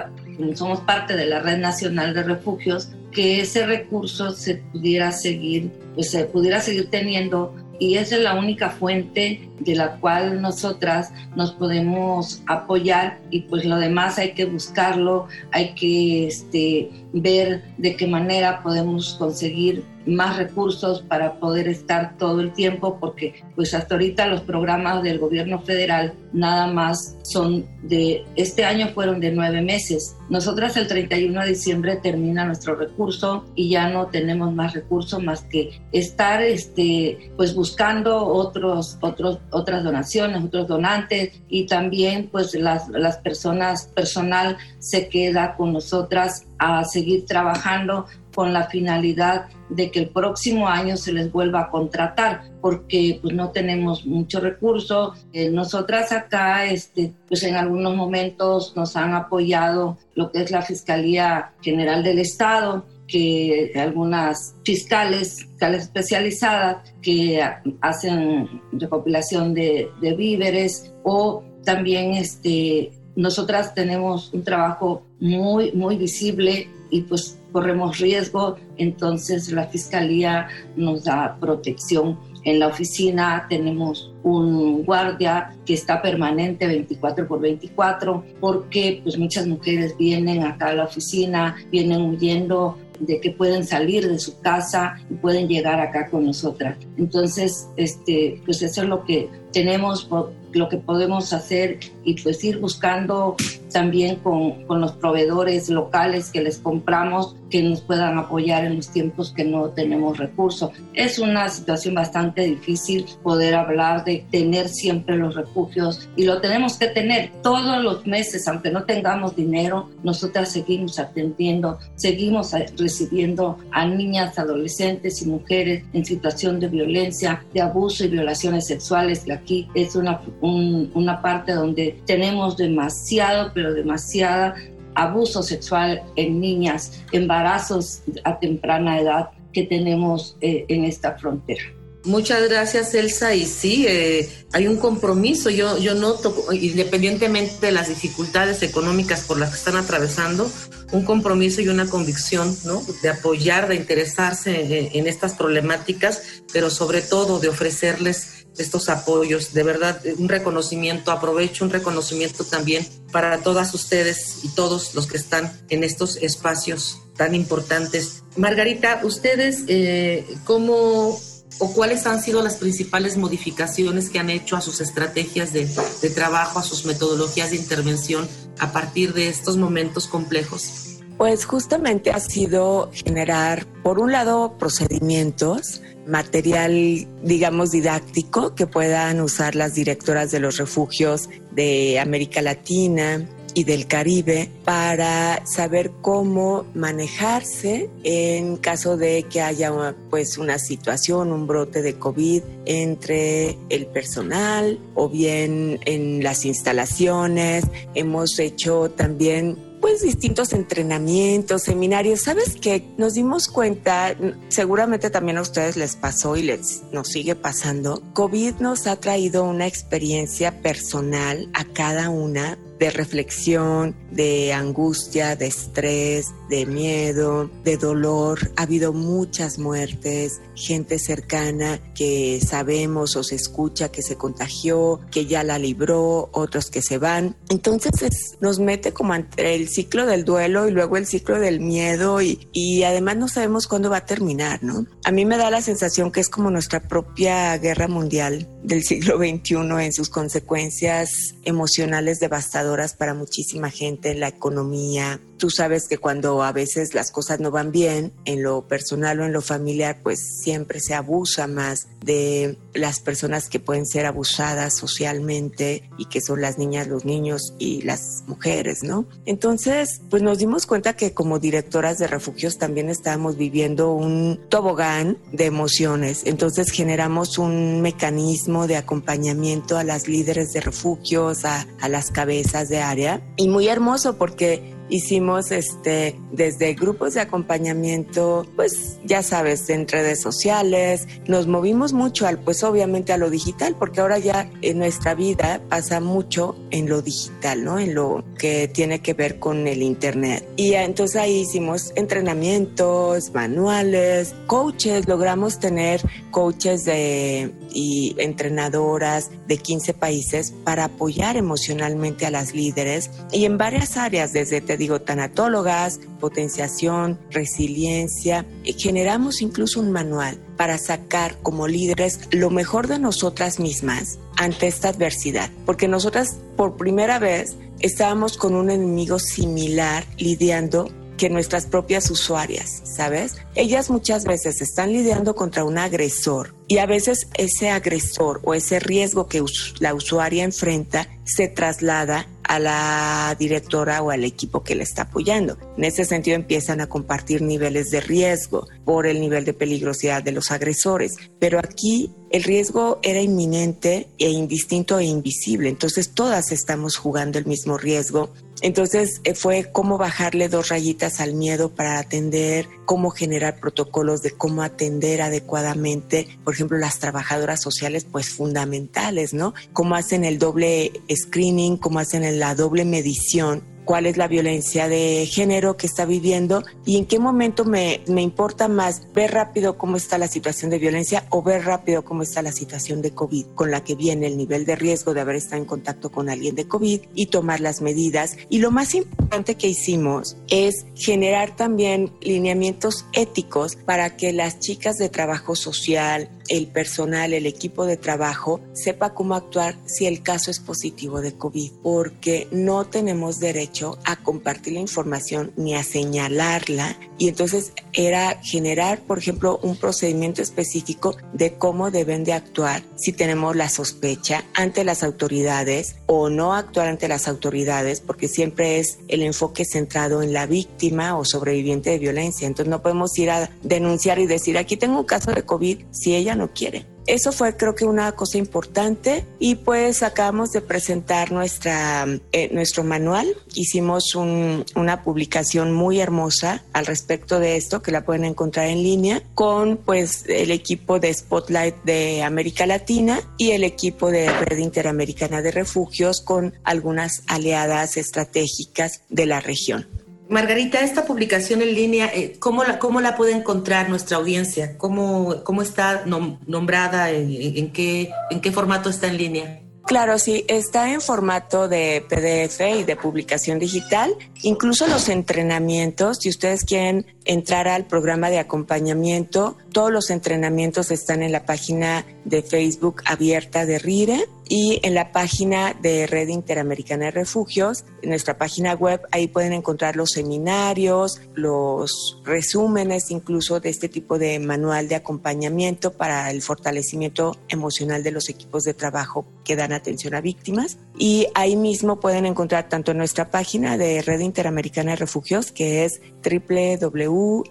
somos 0.55 0.79
parte 0.81 1.15
de 1.15 1.25
la 1.25 1.39
Red 1.39 1.57
Nacional 1.57 2.13
de 2.13 2.23
Refugios, 2.23 2.89
que 3.11 3.41
ese 3.41 3.65
recurso 3.65 4.31
se 4.31 4.55
pudiera 4.55 5.11
seguir, 5.11 5.71
pues 5.93 6.11
se 6.11 6.25
pudiera 6.25 6.61
seguir 6.61 6.89
teniendo 6.89 7.53
y 7.79 7.95
esa 7.95 8.15
es 8.15 8.21
la 8.21 8.35
única 8.35 8.69
fuente 8.69 9.49
de 9.59 9.75
la 9.75 9.97
cual 9.97 10.41
nosotras 10.41 11.11
nos 11.35 11.53
podemos 11.53 12.41
apoyar 12.47 13.19
y 13.29 13.41
pues 13.41 13.65
lo 13.65 13.77
demás 13.77 14.17
hay 14.19 14.33
que 14.33 14.45
buscarlo, 14.45 15.27
hay 15.51 15.73
que 15.73 16.27
este, 16.27 16.91
ver 17.13 17.63
de 17.77 17.95
qué 17.95 18.07
manera 18.07 18.61
podemos 18.61 19.15
conseguir 19.15 19.83
más 20.05 20.37
recursos 20.37 21.01
para 21.01 21.39
poder 21.39 21.67
estar 21.67 22.17
todo 22.17 22.41
el 22.41 22.53
tiempo, 22.53 22.97
porque 22.99 23.43
pues 23.55 23.73
hasta 23.73 23.95
ahorita 23.95 24.27
los 24.27 24.41
programas 24.41 25.03
del 25.03 25.19
gobierno 25.19 25.61
federal 25.61 26.13
nada 26.33 26.67
más 26.67 27.15
son 27.23 27.65
de, 27.83 28.25
este 28.35 28.65
año 28.65 28.89
fueron 28.89 29.19
de 29.19 29.31
nueve 29.31 29.61
meses. 29.61 30.15
Nosotras 30.29 30.75
el 30.77 30.87
31 30.87 31.41
de 31.41 31.49
diciembre 31.49 31.95
termina 31.97 32.45
nuestro 32.45 32.75
recurso 32.75 33.45
y 33.55 33.69
ya 33.69 33.89
no 33.89 34.07
tenemos 34.07 34.53
más 34.53 34.73
recursos 34.73 35.21
más 35.21 35.43
que 35.43 35.79
estar 35.91 36.41
este, 36.41 37.31
pues 37.37 37.53
buscando 37.53 38.25
otros, 38.25 38.97
otros, 39.01 39.39
otras 39.51 39.83
donaciones, 39.83 40.43
otros 40.43 40.67
donantes 40.67 41.41
y 41.47 41.67
también 41.67 42.29
pues 42.31 42.55
las, 42.55 42.89
las 42.89 43.17
personas, 43.17 43.85
personal 43.95 44.57
se 44.79 45.07
queda 45.07 45.55
con 45.55 45.73
nosotras 45.73 46.45
a 46.57 46.83
seguir 46.83 47.25
trabajando 47.25 48.05
con 48.33 48.53
la 48.53 48.65
finalidad 48.65 49.45
de 49.69 49.91
que 49.91 49.99
el 49.99 50.09
próximo 50.09 50.67
año 50.67 50.97
se 50.97 51.13
les 51.13 51.31
vuelva 51.31 51.61
a 51.61 51.69
contratar, 51.69 52.41
porque 52.61 53.19
pues 53.21 53.33
no 53.33 53.51
tenemos 53.51 54.05
mucho 54.05 54.39
recurso. 54.39 55.13
Eh, 55.31 55.49
nosotras 55.49 56.11
acá, 56.11 56.65
este, 56.65 57.13
pues 57.27 57.43
en 57.43 57.55
algunos 57.55 57.95
momentos 57.95 58.73
nos 58.75 58.95
han 58.95 59.13
apoyado 59.13 59.97
lo 60.15 60.31
que 60.31 60.41
es 60.41 60.51
la 60.51 60.61
Fiscalía 60.61 61.53
General 61.61 62.03
del 62.03 62.19
Estado, 62.19 62.85
que 63.07 63.73
algunas 63.75 64.55
fiscales, 64.63 65.45
fiscales 65.49 65.83
especializadas 65.83 66.93
que 67.01 67.43
hacen 67.81 68.61
recopilación 68.71 69.53
de, 69.53 69.89
de 70.01 70.15
víveres 70.15 70.93
o 71.03 71.43
también 71.63 72.13
este, 72.13 72.91
nosotras 73.15 73.73
tenemos 73.73 74.33
un 74.33 74.43
trabajo 74.43 75.03
muy, 75.19 75.71
muy 75.71 75.97
visible 75.97 76.67
y 76.89 77.01
pues 77.01 77.39
corremos 77.51 77.99
riesgo, 77.99 78.57
entonces 78.77 79.51
la 79.51 79.67
Fiscalía 79.67 80.47
nos 80.75 81.03
da 81.03 81.37
protección. 81.39 82.19
En 82.43 82.59
la 82.59 82.67
oficina 82.67 83.45
tenemos 83.49 84.13
un 84.23 84.83
guardia 84.83 85.55
que 85.65 85.73
está 85.73 86.01
permanente 86.01 86.67
24 86.67 87.27
por 87.27 87.39
24 87.39 88.23
porque 88.39 88.99
pues 89.03 89.17
muchas 89.17 89.47
mujeres 89.47 89.95
vienen 89.97 90.43
acá 90.43 90.67
a 90.67 90.73
la 90.73 90.83
oficina, 90.85 91.55
vienen 91.71 92.01
huyendo 92.01 92.77
de 92.99 93.19
que 93.19 93.31
pueden 93.31 93.65
salir 93.65 94.07
de 94.07 94.19
su 94.19 94.39
casa 94.39 94.95
y 95.09 95.15
pueden 95.15 95.47
llegar 95.47 95.79
acá 95.79 96.09
con 96.09 96.25
nosotras. 96.25 96.77
Entonces, 96.97 97.67
este, 97.75 98.41
pues 98.45 98.61
eso 98.61 98.83
es 98.83 98.87
lo 98.87 99.03
que 99.03 99.29
tenemos, 99.51 100.09
lo 100.51 100.69
que 100.69 100.77
podemos 100.77 101.33
hacer 101.33 101.79
y 102.03 102.21
pues 102.21 102.43
ir 102.43 102.59
buscando 102.59 103.35
también 103.71 104.17
con, 104.17 104.65
con, 104.65 104.81
los 104.81 104.93
proveedores 104.93 105.69
locales 105.69 106.29
que 106.29 106.41
les 106.41 106.59
compramos 106.59 107.35
que 107.49 107.61
nos 107.61 107.81
puedan 107.81 108.17
apoyar 108.17 108.65
en 108.65 108.77
los 108.77 108.89
tiempos 108.89 109.31
que 109.31 109.43
no 109.43 109.69
tenemos 109.69 110.17
recursos. 110.17 110.71
Es 110.95 111.19
una 111.19 111.49
situación 111.49 111.93
bastante 111.93 112.41
difícil 112.41 113.05
poder 113.21 113.53
hablar 113.53 114.03
de 114.05 114.25
tener 114.31 114.69
siempre 114.69 115.17
los 115.17 115.35
refugios 115.35 116.09
y 116.15 116.25
lo 116.25 116.41
tenemos 116.41 116.77
que 116.77 116.87
tener 116.87 117.31
todos 117.43 117.83
los 117.83 118.07
meses, 118.07 118.47
aunque 118.47 118.71
no 118.71 118.85
tengamos 118.85 119.35
dinero, 119.35 119.89
nosotras 120.03 120.51
seguimos 120.51 120.97
atendiendo, 120.97 121.77
seguimos 121.95 122.53
recibiendo 122.77 123.59
a 123.71 123.85
niñas, 123.85 124.39
adolescentes 124.39 125.21
y 125.21 125.27
mujeres 125.27 125.83
en 125.93 126.05
situación 126.05 126.59
de 126.59 126.69
violencia, 126.69 127.45
de 127.53 127.61
abuso 127.61 128.03
y 128.03 128.07
violaciones 128.07 128.65
sexuales. 128.65 129.27
Y 129.27 129.31
aquí 129.31 129.67
es 129.75 129.95
una, 129.95 130.21
una 130.41 131.21
parte 131.21 131.53
donde 131.53 131.92
tenemos 132.05 132.57
demasiado, 132.57 133.51
pero 133.53 133.73
demasiada 133.73 134.55
abuso 134.95 135.41
sexual 135.43 136.03
en 136.15 136.39
niñas, 136.39 137.03
embarazos 137.11 138.01
a 138.23 138.39
temprana 138.39 138.99
edad 138.99 139.29
que 139.51 139.63
tenemos 139.63 140.37
eh, 140.41 140.65
en 140.67 140.83
esta 140.83 141.17
frontera. 141.17 141.63
Muchas 142.05 142.49
gracias, 142.49 142.93
Elsa. 142.95 143.33
Y 143.33 143.45
sí, 143.45 143.85
eh, 143.87 144.29
hay 144.51 144.67
un 144.67 144.75
compromiso. 144.75 145.49
Yo, 145.49 145.77
yo 145.77 145.95
noto, 145.95 146.35
independientemente 146.51 147.65
de 147.65 147.71
las 147.71 147.87
dificultades 147.87 148.61
económicas 148.61 149.21
por 149.21 149.39
las 149.39 149.51
que 149.51 149.55
están 149.55 149.77
atravesando, 149.77 150.51
un 150.91 151.05
compromiso 151.05 151.61
y 151.61 151.69
una 151.69 151.89
convicción, 151.89 152.55
¿no? 152.65 152.83
De 153.01 153.09
apoyar, 153.09 153.69
de 153.69 153.75
interesarse 153.75 154.89
en, 154.97 155.07
estas 155.07 155.33
problemáticas, 155.33 156.43
pero 156.51 156.69
sobre 156.69 157.01
todo 157.01 157.39
de 157.39 157.47
ofrecerles 157.47 158.42
estos 158.57 158.89
apoyos. 158.89 159.53
De 159.53 159.63
verdad, 159.63 160.01
un 160.17 160.29
reconocimiento, 160.29 161.11
aprovecho 161.11 161.65
un 161.65 161.71
reconocimiento 161.71 162.43
también 162.43 162.87
para 163.11 163.39
todas 163.39 163.73
ustedes 163.73 164.43
y 164.43 164.49
todos 164.49 164.95
los 164.95 165.07
que 165.07 165.17
están 165.17 165.51
en 165.69 165.83
estos 165.83 166.17
espacios 166.17 166.99
tan 167.15 167.35
importantes. 167.35 168.23
Margarita, 168.37 169.01
ustedes, 169.03 169.63
eh, 169.67 170.25
¿cómo 170.45 171.19
o 171.59 171.73
cuáles 171.73 172.05
han 172.07 172.21
sido 172.21 172.41
las 172.41 172.55
principales 172.55 173.17
modificaciones 173.17 174.09
que 174.09 174.19
han 174.19 174.29
hecho 174.29 174.55
a 174.55 174.61
sus 174.61 174.81
estrategias 174.81 175.53
de, 175.53 175.65
trabajo, 176.09 176.59
a 176.59 176.63
sus 176.63 176.85
metodologías 176.85 177.51
de 177.51 177.57
intervención 177.57 178.27
a 178.59 178.71
partir 178.71 179.13
de 179.13 179.29
estos 179.29 179.57
momentos 179.57 180.07
complejos? 180.07 180.99
Pues 181.17 181.45
justamente 181.45 182.11
ha 182.11 182.19
sido 182.19 182.89
generar, 182.91 183.67
por 183.83 183.99
un 183.99 184.11
lado, 184.11 184.57
procedimientos, 184.57 185.81
material, 186.07 187.07
digamos, 187.23 187.71
didáctico 187.71 188.55
que 188.55 188.67
puedan 188.67 189.21
usar 189.21 189.55
las 189.55 189.73
directoras 189.73 190.31
de 190.31 190.39
los 190.39 190.57
refugios 190.57 191.29
de 191.51 191.99
América 191.99 192.41
Latina, 192.41 193.27
y 193.53 193.63
del 193.63 193.87
Caribe 193.87 194.49
para 194.63 195.45
saber 195.45 195.91
cómo 196.01 196.65
manejarse 196.73 197.89
en 198.03 198.57
caso 198.57 198.97
de 198.97 199.23
que 199.23 199.41
haya 199.41 199.95
pues 200.09 200.37
una 200.37 200.59
situación, 200.59 201.31
un 201.31 201.47
brote 201.47 201.81
de 201.81 201.95
COVID 201.95 202.41
entre 202.65 203.57
el 203.69 203.85
personal 203.87 204.79
o 204.95 205.09
bien 205.09 205.79
en 205.85 206.23
las 206.23 206.45
instalaciones. 206.45 207.65
Hemos 207.93 208.39
hecho 208.39 208.89
también 208.91 209.72
pues 209.83 210.01
distintos 210.01 210.53
entrenamientos, 210.53 211.63
seminarios. 211.63 212.21
¿Sabes 212.21 212.55
qué? 212.55 212.87
Nos 212.97 213.15
dimos 213.15 213.49
cuenta, 213.49 214.15
seguramente 214.47 215.09
también 215.09 215.37
a 215.37 215.41
ustedes 215.41 215.75
les 215.75 215.97
pasó 215.97 216.37
y 216.37 216.43
les 216.43 216.83
nos 216.93 217.09
sigue 217.09 217.35
pasando. 217.35 218.01
COVID 218.13 218.53
nos 218.61 218.87
ha 218.87 218.95
traído 218.95 219.43
una 219.43 219.67
experiencia 219.67 220.61
personal 220.61 221.49
a 221.53 221.65
cada 221.65 222.09
una 222.09 222.57
de 222.83 222.89
reflexión, 222.89 223.95
de 224.11 224.51
angustia, 224.51 225.37
de 225.37 225.47
estrés, 225.47 226.25
de 226.49 226.65
miedo, 226.65 227.49
de 227.63 227.77
dolor. 227.77 228.51
Ha 228.57 228.63
habido 228.63 228.91
muchas 228.91 229.57
muertes, 229.57 230.41
gente 230.53 230.99
cercana 230.99 231.79
que 231.95 232.41
sabemos 232.45 233.15
o 233.15 233.23
se 233.23 233.35
escucha 233.35 233.89
que 233.89 234.01
se 234.01 234.17
contagió, 234.17 234.99
que 235.11 235.25
ya 235.25 235.45
la 235.45 235.59
libró, 235.59 236.27
otros 236.33 236.69
que 236.69 236.81
se 236.81 236.97
van. 236.97 237.37
Entonces 237.49 238.35
nos 238.41 238.59
mete 238.59 238.91
como 238.91 239.15
entre 239.15 239.55
el 239.55 239.69
ciclo 239.69 240.05
del 240.05 240.25
duelo 240.25 240.67
y 240.67 240.71
luego 240.71 240.97
el 240.97 241.05
ciclo 241.05 241.39
del 241.39 241.61
miedo 241.61 242.21
y, 242.21 242.49
y 242.51 242.83
además 242.83 243.15
no 243.15 243.29
sabemos 243.29 243.67
cuándo 243.67 243.89
va 243.89 243.97
a 243.97 244.05
terminar, 244.05 244.61
¿no? 244.61 244.85
A 245.05 245.11
mí 245.11 245.23
me 245.23 245.37
da 245.37 245.49
la 245.49 245.61
sensación 245.61 246.11
que 246.11 246.19
es 246.19 246.27
como 246.27 246.51
nuestra 246.51 246.81
propia 246.81 247.57
guerra 247.59 247.87
mundial 247.87 248.49
del 248.61 248.83
siglo 248.83 249.17
XXI 249.17 249.55
en 249.85 249.93
sus 249.93 250.09
consecuencias 250.09 251.35
emocionales 251.45 252.19
devastadoras 252.19 252.72
para 252.97 253.13
muchísima 253.13 253.69
gente 253.69 254.11
en 254.11 254.19
la 254.19 254.27
economía, 254.27 255.21
Tú 255.37 255.49
sabes 255.49 255.87
que 255.87 255.97
cuando 255.97 256.43
a 256.43 256.51
veces 256.51 256.93
las 256.93 257.11
cosas 257.11 257.39
no 257.39 257.51
van 257.51 257.71
bien, 257.71 258.13
en 258.25 258.43
lo 258.43 258.67
personal 258.67 259.19
o 259.19 259.25
en 259.25 259.33
lo 259.33 259.41
familiar, 259.41 259.99
pues 260.03 260.19
siempre 260.41 260.79
se 260.79 260.93
abusa 260.93 261.47
más 261.47 261.87
de 262.01 262.57
las 262.73 262.99
personas 262.99 263.49
que 263.49 263.59
pueden 263.59 263.85
ser 263.85 264.05
abusadas 264.05 264.75
socialmente 264.77 265.89
y 265.97 266.05
que 266.05 266.21
son 266.21 266.41
las 266.41 266.57
niñas, 266.57 266.87
los 266.87 267.05
niños 267.05 267.53
y 267.59 267.81
las 267.81 268.23
mujeres, 268.27 268.83
¿no? 268.83 269.05
Entonces, 269.25 270.01
pues 270.09 270.21
nos 270.21 270.37
dimos 270.37 270.65
cuenta 270.65 270.95
que 270.95 271.13
como 271.13 271.39
directoras 271.39 271.97
de 271.97 272.07
refugios 272.07 272.57
también 272.57 272.89
estábamos 272.89 273.37
viviendo 273.37 273.93
un 273.93 274.39
tobogán 274.49 275.17
de 275.31 275.45
emociones. 275.45 276.23
Entonces 276.25 276.71
generamos 276.71 277.37
un 277.37 277.81
mecanismo 277.81 278.67
de 278.67 278.77
acompañamiento 278.77 279.77
a 279.77 279.83
las 279.83 280.07
líderes 280.07 280.53
de 280.53 280.61
refugios, 280.61 281.45
a, 281.45 281.67
a 281.81 281.89
las 281.89 282.11
cabezas 282.11 282.69
de 282.69 282.81
área. 282.81 283.21
Y 283.37 283.47
muy 283.47 283.67
hermoso 283.67 284.17
porque 284.17 284.72
hicimos 284.93 285.51
este 285.51 286.19
desde 286.31 286.75
grupos 286.75 287.15
de 287.15 287.21
acompañamiento, 287.21 288.45
pues 288.55 288.99
ya 289.03 289.23
sabes, 289.23 289.69
en 289.69 289.87
redes 289.87 290.21
sociales, 290.21 291.07
nos 291.27 291.47
movimos 291.47 291.93
mucho 291.93 292.27
al 292.27 292.39
pues 292.39 292.63
obviamente 292.63 293.11
a 293.11 293.17
lo 293.17 293.31
digital, 293.31 293.75
porque 293.77 294.01
ahora 294.01 294.19
ya 294.19 294.49
en 294.61 294.77
nuestra 294.77 295.15
vida 295.15 295.61
pasa 295.67 295.99
mucho 295.99 296.55
en 296.69 296.87
lo 296.89 297.01
digital, 297.01 297.63
¿no? 297.63 297.79
En 297.79 297.95
lo 297.95 298.23
que 298.37 298.67
tiene 298.67 298.99
que 298.99 299.15
ver 299.15 299.39
con 299.39 299.67
el 299.67 299.81
internet. 299.81 300.47
Y 300.57 300.73
entonces 300.73 301.19
ahí 301.19 301.39
hicimos 301.39 301.91
entrenamientos, 301.95 303.33
manuales, 303.33 304.35
coaches, 304.45 305.07
logramos 305.07 305.59
tener 305.59 306.01
coaches 306.29 306.85
de 306.85 307.51
y 307.73 308.15
entrenadoras 308.19 309.31
de 309.47 309.57
15 309.57 309.93
países 309.95 310.53
para 310.63 310.85
apoyar 310.85 311.37
emocionalmente 311.37 312.25
a 312.25 312.31
las 312.31 312.53
líderes 312.53 313.09
y 313.31 313.45
en 313.45 313.57
varias 313.57 313.97
áreas, 313.97 314.33
desde, 314.33 314.61
te 314.61 314.77
digo, 314.83 315.01
tanatólogas, 315.01 316.01
potenciación, 316.19 317.17
resiliencia. 317.31 318.45
Generamos 318.77 319.41
incluso 319.41 319.79
un 319.79 319.91
manual 319.91 320.37
para 320.57 320.77
sacar 320.77 321.37
como 321.41 321.69
líderes 321.69 322.19
lo 322.31 322.49
mejor 322.49 322.87
de 322.87 322.99
nosotras 322.99 323.59
mismas 323.59 324.19
ante 324.35 324.67
esta 324.67 324.89
adversidad, 324.89 325.49
porque 325.65 325.87
nosotras 325.87 326.37
por 326.57 326.75
primera 326.75 327.17
vez 327.17 327.55
estábamos 327.79 328.37
con 328.37 328.55
un 328.55 328.69
enemigo 328.69 329.19
similar 329.19 330.03
lidiando 330.17 330.89
que 331.23 331.29
nuestras 331.29 331.67
propias 331.67 332.11
usuarias, 332.11 332.81
¿sabes? 332.83 333.37
Ellas 333.55 333.89
muchas 333.89 334.25
veces 334.25 334.61
están 334.61 334.91
lidiando 334.91 335.35
contra 335.35 335.63
un 335.63 335.77
agresor 335.77 336.53
y 336.67 336.79
a 336.79 336.85
veces 336.85 337.29
ese 337.35 337.69
agresor 337.69 338.41
o 338.43 338.53
ese 338.53 338.81
riesgo 338.81 339.29
que 339.29 339.41
la 339.79 339.93
usuaria 339.93 340.43
enfrenta 340.43 341.07
se 341.23 341.47
traslada 341.47 342.27
a 342.43 342.59
la 342.59 343.35
directora 343.39 344.01
o 344.01 344.11
al 344.11 344.25
equipo 344.25 344.63
que 344.63 344.75
le 344.75 344.83
está 344.83 345.03
apoyando. 345.03 345.57
En 345.77 345.85
ese 345.85 346.03
sentido 346.03 346.35
empiezan 346.35 346.81
a 346.81 346.87
compartir 346.87 347.41
niveles 347.41 347.89
de 347.89 348.01
riesgo 348.01 348.67
por 348.83 349.07
el 349.07 349.21
nivel 349.21 349.45
de 349.45 349.53
peligrosidad 349.53 350.23
de 350.23 350.33
los 350.33 350.51
agresores. 350.51 351.15
Pero 351.39 351.59
aquí 351.59 352.11
el 352.31 352.43
riesgo 352.43 352.99
era 353.01 353.21
inminente 353.21 354.09
e 354.17 354.29
indistinto 354.29 354.99
e 354.99 355.05
invisible. 355.05 355.69
Entonces 355.69 356.13
todas 356.13 356.51
estamos 356.51 356.97
jugando 356.97 357.39
el 357.39 357.45
mismo 357.45 357.77
riesgo 357.77 358.33
entonces 358.61 359.21
eh, 359.23 359.33
fue 359.33 359.69
cómo 359.71 359.97
bajarle 359.97 360.47
dos 360.49 360.69
rayitas 360.69 361.19
al 361.19 361.33
miedo 361.33 361.69
para 361.69 361.99
atender, 361.99 362.67
cómo 362.85 363.09
generar 363.09 363.59
protocolos 363.59 364.21
de 364.21 364.31
cómo 364.31 364.63
atender 364.63 365.21
adecuadamente, 365.21 366.27
por 366.43 366.53
ejemplo, 366.53 366.77
las 366.77 366.99
trabajadoras 366.99 367.61
sociales, 367.61 368.05
pues 368.09 368.29
fundamentales, 368.29 369.33
¿no? 369.33 369.53
Cómo 369.73 369.95
hacen 369.95 370.23
el 370.23 370.39
doble 370.39 370.91
screening, 371.13 371.77
cómo 371.77 371.99
hacen 371.99 372.39
la 372.39 372.55
doble 372.55 372.85
medición 372.85 373.72
cuál 373.85 374.05
es 374.05 374.17
la 374.17 374.27
violencia 374.27 374.87
de 374.87 375.25
género 375.25 375.77
que 375.77 375.87
está 375.87 376.05
viviendo 376.05 376.63
y 376.85 376.97
en 376.97 377.05
qué 377.05 377.19
momento 377.19 377.65
me, 377.65 378.01
me, 378.07 378.21
importa 378.21 378.67
más 378.67 379.13
ver 379.13 379.31
rápido 379.31 379.77
cómo 379.77 379.97
está 379.97 380.17
la 380.17 380.27
situación 380.27 380.71
de 380.71 380.79
violencia 380.79 381.25
o 381.29 381.41
ver 381.41 381.65
rápido 381.65 382.03
cómo 382.03 382.23
está 382.23 382.41
la 382.41 382.51
situación 382.51 383.01
de 383.01 383.11
COVID, 383.11 383.47
con 383.55 383.71
la 383.71 383.83
que 383.83 383.95
viene 383.95 384.27
el 384.27 384.37
nivel 384.37 384.65
de 384.65 384.75
riesgo 384.75 385.13
de 385.13 385.21
haber 385.21 385.35
estado 385.35 385.61
en 385.61 385.67
contacto 385.67 386.11
con 386.11 386.29
alguien 386.29 386.55
de 386.55 386.67
COVID 386.67 387.01
y 387.13 387.25
tomar 387.27 387.59
las 387.59 387.81
medidas. 387.81 388.37
Y 388.49 388.59
lo 388.59 388.71
más 388.71 388.95
importante 388.95 389.55
que 389.55 389.67
hicimos 389.67 390.37
es 390.49 390.85
generar 390.95 391.55
también 391.55 392.11
lineamientos 392.21 393.05
éticos 393.13 393.75
para 393.75 394.15
que 394.15 394.33
las 394.33 394.59
chicas 394.59 394.97
de 394.97 395.09
trabajo 395.09 395.55
social, 395.55 396.29
el 396.49 396.67
personal, 396.67 397.33
el 397.33 397.45
equipo 397.45 397.85
de 397.85 397.97
trabajo, 397.97 398.59
sepa 398.73 399.13
cómo 399.13 399.35
actuar 399.35 399.75
si 399.85 400.05
el 400.05 400.21
caso 400.21 400.51
es 400.51 400.59
positivo 400.59 401.21
de 401.21 401.33
COVID, 401.33 401.71
porque 401.81 402.47
no 402.51 402.85
tenemos 402.85 403.39
derecho 403.39 403.97
a 404.03 404.17
compartir 404.17 404.73
la 404.73 404.79
información 404.79 405.51
ni 405.55 405.75
a 405.75 405.83
señalarla. 405.83 406.97
Y 407.17 407.27
entonces 407.27 407.73
era 407.93 408.39
generar, 408.41 409.01
por 409.01 409.19
ejemplo, 409.19 409.59
un 409.63 409.77
procedimiento 409.77 410.41
específico 410.41 411.15
de 411.33 411.53
cómo 411.53 411.91
deben 411.91 412.23
de 412.23 412.33
actuar 412.33 412.83
si 412.95 413.13
tenemos 413.13 413.55
la 413.55 413.69
sospecha 413.69 414.43
ante 414.53 414.83
las 414.83 415.03
autoridades 415.03 415.95
o 416.05 416.29
no 416.29 416.53
actuar 416.53 416.87
ante 416.87 417.07
las 417.07 417.27
autoridades, 417.27 418.01
porque 418.01 418.27
siempre 418.27 418.79
es 418.79 418.99
el 419.07 419.21
enfoque 419.21 419.65
centrado 419.65 420.21
en 420.21 420.33
la 420.33 420.45
víctima 420.45 421.17
o 421.17 421.25
sobreviviente 421.25 421.91
de 421.91 421.99
violencia. 421.99 422.47
Entonces 422.47 422.69
no 422.69 422.81
podemos 422.81 423.17
ir 423.17 423.29
a 423.29 423.49
denunciar 423.61 424.19
y 424.19 424.27
decir, 424.27 424.57
aquí 424.57 424.77
tengo 424.77 424.99
un 424.99 425.05
caso 425.05 425.31
de 425.31 425.43
COVID 425.43 425.83
si 425.91 426.15
ella 426.15 426.32
no 426.35 426.53
quiere. 426.53 426.85
Eso 427.05 427.33
fue 427.33 427.57
creo 427.57 427.75
que 427.75 427.85
una 427.85 428.13
cosa 428.13 428.37
importante 428.37 429.25
y 429.37 429.55
pues 429.55 430.03
acabamos 430.03 430.51
de 430.51 430.61
presentar 430.61 431.31
nuestra, 431.31 432.05
eh, 432.31 432.49
nuestro 432.53 432.83
manual. 432.83 433.27
Hicimos 433.53 434.15
una 434.15 435.03
publicación 435.03 435.73
muy 435.73 435.99
hermosa 435.99 436.63
al 436.71 436.85
respecto 436.85 437.39
de 437.39 437.57
esto 437.57 437.81
que 437.81 437.91
la 437.91 438.05
pueden 438.05 438.23
encontrar 438.23 438.67
en 438.67 438.83
línea 438.83 439.21
con 439.33 439.77
pues 439.77 440.23
el 440.29 440.51
equipo 440.51 440.99
de 440.99 441.13
Spotlight 441.13 441.75
de 441.83 442.23
América 442.23 442.65
Latina 442.65 443.19
y 443.37 443.51
el 443.51 443.65
equipo 443.65 444.09
de 444.09 444.29
Red 444.29 444.59
Interamericana 444.59 445.41
de 445.41 445.51
Refugios 445.51 446.21
con 446.21 446.53
algunas 446.63 447.23
aliadas 447.27 447.97
estratégicas 447.97 449.01
de 449.09 449.25
la 449.25 449.41
región. 449.41 449.87
Margarita, 450.33 450.81
esta 450.81 451.05
publicación 451.05 451.61
en 451.61 451.75
línea, 451.75 452.07
eh, 452.07 452.35
¿cómo, 452.39 452.63
la, 452.63 452.79
¿cómo 452.79 453.01
la 453.01 453.15
puede 453.15 453.33
encontrar 453.33 453.87
nuestra 453.89 454.17
audiencia? 454.17 454.77
¿Cómo, 454.77 455.43
cómo 455.43 455.61
está 455.61 456.03
nombrada? 456.05 457.11
¿En, 457.11 457.71
qué, 457.71 458.11
¿En 458.31 458.41
qué 458.41 458.51
formato 458.51 458.89
está 458.89 459.07
en 459.07 459.17
línea? 459.17 459.59
Claro, 459.85 460.17
sí, 460.17 460.45
está 460.47 460.91
en 460.91 461.01
formato 461.01 461.67
de 461.67 462.05
PDF 462.09 462.61
y 462.79 462.83
de 462.83 462.95
publicación 462.95 463.59
digital. 463.59 464.15
Incluso 464.41 464.87
los 464.87 465.09
entrenamientos, 465.09 466.19
si 466.21 466.29
ustedes 466.29 466.63
quieren 466.63 467.05
entrar 467.25 467.67
al 467.67 467.85
programa 467.85 468.29
de 468.29 468.39
acompañamiento, 468.39 469.57
todos 469.71 469.91
los 469.91 470.09
entrenamientos 470.09 470.89
están 470.89 471.21
en 471.21 471.33
la 471.33 471.45
página 471.45 472.05
de 472.23 472.41
Facebook 472.41 473.03
abierta 473.05 473.65
de 473.65 473.77
RIRE 473.77 474.25
y 474.47 474.79
en 474.83 474.93
la 474.93 475.11
página 475.11 475.73
de 475.73 476.07
Red 476.07 476.27
Interamericana 476.27 477.05
de 477.05 477.11
Refugios, 477.11 477.85
en 478.01 478.09
nuestra 478.09 478.37
página 478.37 478.73
web, 478.73 479.01
ahí 479.11 479.27
pueden 479.27 479.53
encontrar 479.53 479.95
los 479.95 480.11
seminarios, 480.11 481.21
los 481.33 482.21
resúmenes 482.23 483.11
incluso 483.11 483.59
de 483.59 483.69
este 483.69 483.89
tipo 483.89 484.17
de 484.19 484.39
manual 484.39 484.87
de 484.87 484.95
acompañamiento 484.95 485.93
para 485.93 486.29
el 486.31 486.41
fortalecimiento 486.41 487.37
emocional 487.47 488.03
de 488.03 488.11
los 488.11 488.29
equipos 488.29 488.63
de 488.63 488.73
trabajo 488.73 489.25
que 489.43 489.55
dan 489.55 489.71
atención 489.73 490.15
a 490.15 490.21
víctimas. 490.21 490.77
Y 490.97 491.27
ahí 491.35 491.55
mismo 491.55 491.99
pueden 491.99 492.25
encontrar 492.25 492.69
tanto 492.69 492.93
nuestra 492.93 493.31
página 493.31 493.77
de 493.77 494.01
Red 494.01 494.19
Interamericana 494.19 494.91
de 494.91 494.97
Refugios, 494.97 495.51
que 495.51 495.85
es 495.85 496.01
www.rirered.org. 496.23 497.43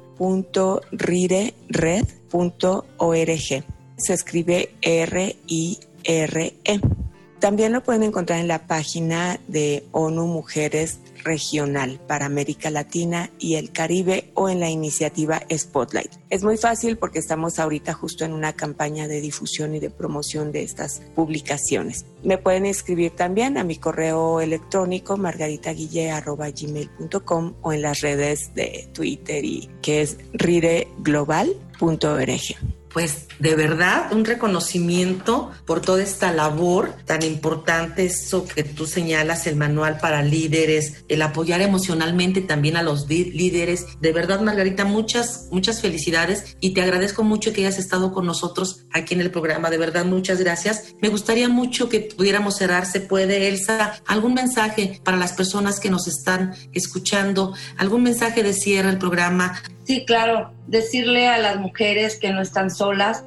Se 3.96 4.14
escribe 4.14 4.74
R-I 4.80 5.78
RE. 6.04 6.54
También 7.42 7.72
lo 7.72 7.82
pueden 7.82 8.04
encontrar 8.04 8.38
en 8.38 8.46
la 8.46 8.68
página 8.68 9.40
de 9.48 9.84
ONU 9.90 10.28
Mujeres 10.28 11.00
Regional 11.24 11.98
para 12.06 12.26
América 12.26 12.70
Latina 12.70 13.30
y 13.40 13.56
el 13.56 13.72
Caribe 13.72 14.30
o 14.34 14.48
en 14.48 14.60
la 14.60 14.70
iniciativa 14.70 15.42
Spotlight. 15.52 16.12
Es 16.30 16.44
muy 16.44 16.56
fácil 16.56 16.98
porque 16.98 17.18
estamos 17.18 17.58
ahorita 17.58 17.94
justo 17.94 18.24
en 18.24 18.32
una 18.32 18.52
campaña 18.52 19.08
de 19.08 19.20
difusión 19.20 19.74
y 19.74 19.80
de 19.80 19.90
promoción 19.90 20.52
de 20.52 20.62
estas 20.62 21.02
publicaciones. 21.16 22.06
Me 22.22 22.38
pueden 22.38 22.64
escribir 22.64 23.10
también 23.10 23.58
a 23.58 23.64
mi 23.64 23.74
correo 23.74 24.40
electrónico 24.40 25.16
margaritaguille.gmail.com 25.16 27.54
o 27.60 27.72
en 27.72 27.82
las 27.82 28.02
redes 28.02 28.54
de 28.54 28.88
Twitter 28.92 29.44
y 29.44 29.68
que 29.82 30.02
es 30.02 30.16
rireglobal.org 30.32 32.81
pues 32.92 33.28
de 33.38 33.54
verdad 33.54 34.12
un 34.12 34.24
reconocimiento 34.24 35.50
por 35.66 35.80
toda 35.80 36.02
esta 36.02 36.32
labor 36.32 36.94
tan 37.06 37.22
importante, 37.22 38.04
eso 38.04 38.46
que 38.46 38.64
tú 38.64 38.86
señalas, 38.86 39.46
el 39.46 39.56
manual 39.56 39.98
para 39.98 40.22
líderes, 40.22 41.04
el 41.08 41.22
apoyar 41.22 41.60
emocionalmente 41.62 42.40
también 42.40 42.76
a 42.76 42.82
los 42.82 43.08
líderes. 43.08 43.86
De 44.00 44.12
verdad, 44.12 44.40
Margarita, 44.40 44.84
muchas, 44.84 45.48
muchas 45.50 45.80
felicidades 45.80 46.56
y 46.60 46.74
te 46.74 46.82
agradezco 46.82 47.22
mucho 47.22 47.52
que 47.52 47.62
hayas 47.62 47.78
estado 47.78 48.12
con 48.12 48.26
nosotros 48.26 48.84
aquí 48.92 49.14
en 49.14 49.20
el 49.20 49.30
programa. 49.30 49.70
De 49.70 49.78
verdad, 49.78 50.04
muchas 50.04 50.40
gracias. 50.40 50.94
Me 51.00 51.08
gustaría 51.08 51.48
mucho 51.48 51.88
que 51.88 52.00
pudiéramos 52.00 52.56
cerrar, 52.56 52.86
se 52.86 53.00
puede, 53.00 53.48
Elsa, 53.48 54.00
algún 54.06 54.34
mensaje 54.34 55.00
para 55.02 55.16
las 55.16 55.32
personas 55.32 55.80
que 55.80 55.90
nos 55.90 56.06
están 56.06 56.54
escuchando, 56.72 57.54
algún 57.78 58.02
mensaje 58.02 58.42
de 58.42 58.52
cierre 58.52 58.88
al 58.88 58.98
programa 58.98 59.62
Sí, 59.84 60.04
claro, 60.06 60.52
decirle 60.68 61.26
a 61.26 61.38
las 61.38 61.56
mujeres 61.56 62.16
que 62.16 62.30
no 62.30 62.40
están 62.40 62.70
solas, 62.70 62.81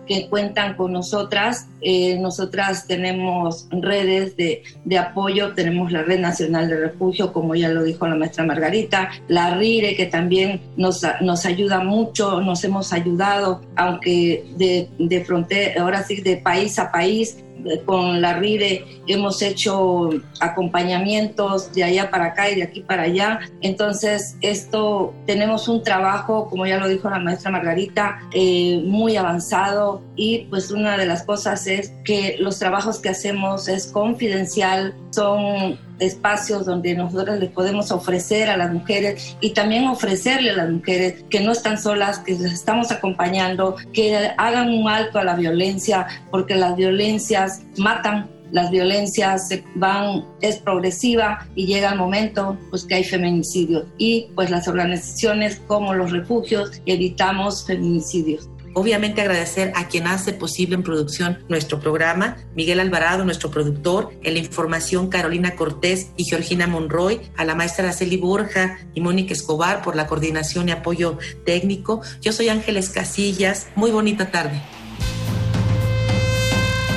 que 0.08 0.28
cuentan 0.28 0.76
con 0.76 0.92
nosotras. 0.92 1.68
Eh, 1.82 2.18
nosotras 2.20 2.88
tenemos 2.88 3.68
redes 3.72 4.36
de, 4.36 4.64
de, 4.84 4.98
apoyo, 4.98 5.54
tenemos 5.54 5.92
la 5.92 6.04
Red 6.04 6.20
Nacional 6.20 6.68
de 6.68 6.78
Refugio, 6.78 7.32
como 7.32 7.56
ya 7.56 7.70
lo 7.70 7.84
dijo 7.84 8.08
la 8.08 8.16
maestra 8.16 8.44
Margarita, 8.44 9.12
la 9.28 9.56
RIRE, 9.56 9.96
que 9.96 10.08
también 10.08 10.62
nos, 10.76 11.04
nos 11.22 11.46
ayuda 11.46 11.84
mucho, 11.84 12.42
nos 12.42 12.64
hemos 12.64 12.92
ayudado, 12.92 13.62
aunque 13.76 14.46
de, 14.58 14.90
de 14.98 15.24
frontera, 15.24 15.82
ahora 15.82 16.04
sí, 16.04 16.22
de 16.22 16.38
país 16.38 16.78
a 16.80 16.92
país, 16.92 17.38
con 17.86 18.22
la 18.22 18.34
RIDE 18.34 19.02
hemos 19.08 19.42
hecho 19.42 20.10
acompañamientos 20.40 21.74
de 21.74 21.84
allá 21.84 22.10
para 22.10 22.26
acá 22.28 22.50
y 22.50 22.56
de 22.56 22.64
aquí 22.64 22.82
para 22.82 23.04
allá. 23.04 23.40
Entonces, 23.62 24.38
esto 24.42 25.14
tenemos 25.26 25.68
un 25.68 25.84
trabajo, 25.84 26.50
como 26.50 26.66
ya 26.66 26.78
lo 26.78 26.88
dijo 26.88 27.10
la 27.10 27.20
maestra 27.20 27.52
Margarita, 27.52 28.20
eh, 28.34 28.82
muy 28.86 29.18
avanzado 29.18 30.02
y 30.16 30.46
pues 30.50 30.72
una 30.72 30.98
de 30.98 31.06
las 31.06 31.24
cosas 31.24 31.68
es 31.68 31.94
que 32.04 32.38
los 32.40 32.60
trabajos 32.60 33.00
que 33.00 33.10
hacemos 33.10 33.68
es 33.68 33.88
confidencial, 33.88 34.96
son 35.12 35.80
espacios 36.00 36.66
donde 36.66 36.96
nosotros 36.96 37.40
les 37.40 37.50
podemos 37.52 37.92
ofrecer 37.92 38.50
a 38.50 38.58
las 38.58 38.72
mujeres 38.72 39.38
y 39.42 39.52
también 39.52 39.88
ofrecerle 39.88 40.52
a 40.52 40.56
las 40.56 40.70
mujeres 40.70 41.24
que 41.30 41.42
no 41.42 41.52
están 41.52 41.78
solas, 41.78 42.20
que 42.20 42.34
les 42.34 42.54
estamos 42.54 42.92
acompañando, 42.92 43.76
que 43.94 44.32
hagan 44.38 44.70
un 44.70 44.88
alto 44.88 45.20
a 45.20 45.24
la 45.24 45.36
violencia, 45.36 46.08
porque 46.32 46.56
las 46.56 46.76
violencias 46.76 47.62
matan, 47.78 48.30
las 48.52 48.72
violencias 48.72 49.50
van, 49.76 50.26
es 50.42 50.58
progresiva 50.58 51.48
y 51.56 51.66
llega 51.66 51.92
el 51.92 51.98
momento 51.98 52.58
pues 52.70 52.86
que 52.86 52.96
hay 52.96 53.04
feminicidios 53.04 53.86
y 53.98 54.28
pues 54.36 54.50
las 54.50 54.68
organizaciones 54.68 55.62
como 55.68 55.94
los 55.94 56.12
refugios 56.12 56.82
evitamos 56.86 57.66
feminicidios. 57.66 58.50
Obviamente 58.78 59.22
agradecer 59.22 59.72
a 59.74 59.88
quien 59.88 60.06
hace 60.06 60.34
posible 60.34 60.76
en 60.76 60.84
producción 60.84 61.40
nuestro 61.48 61.80
programa, 61.80 62.36
Miguel 62.56 62.82
Alvarado, 62.82 63.24
nuestro 63.24 63.50
productor, 63.50 64.12
en 64.22 64.34
la 64.34 64.40
información 64.40 65.08
Carolina 65.08 65.56
Cortés 65.56 66.10
y 66.18 66.26
Georgina 66.26 66.68
Monroy, 66.68 67.22
a 67.38 67.46
la 67.46 67.56
maestra 67.56 67.86
Araceli 67.86 68.18
Borja 68.18 68.78
y 68.94 69.00
Mónica 69.00 69.32
Escobar 69.32 69.82
por 69.82 69.96
la 69.96 70.08
coordinación 70.08 70.68
y 70.68 70.74
apoyo 70.74 71.18
técnico. 71.46 72.02
Yo 72.22 72.34
soy 72.34 72.50
Ángeles 72.50 72.90
Casillas. 72.90 73.68
Muy 73.76 73.92
bonita 73.92 74.30
tarde. 74.30 74.62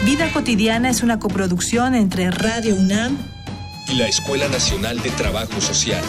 Vida 0.05 0.33
cotidiana 0.33 0.91
es 0.91 1.05
una 1.05 1.21
coproducción 1.21 1.95
entre 1.95 2.33
Radio 2.33 2.75
UNAM 2.75 3.17
y 3.87 3.95
la 3.95 4.09
Escuela 4.09 4.49
Nacional 4.49 5.01
de 5.01 5.11
Trabajo 5.11 5.61
Social. 5.61 6.03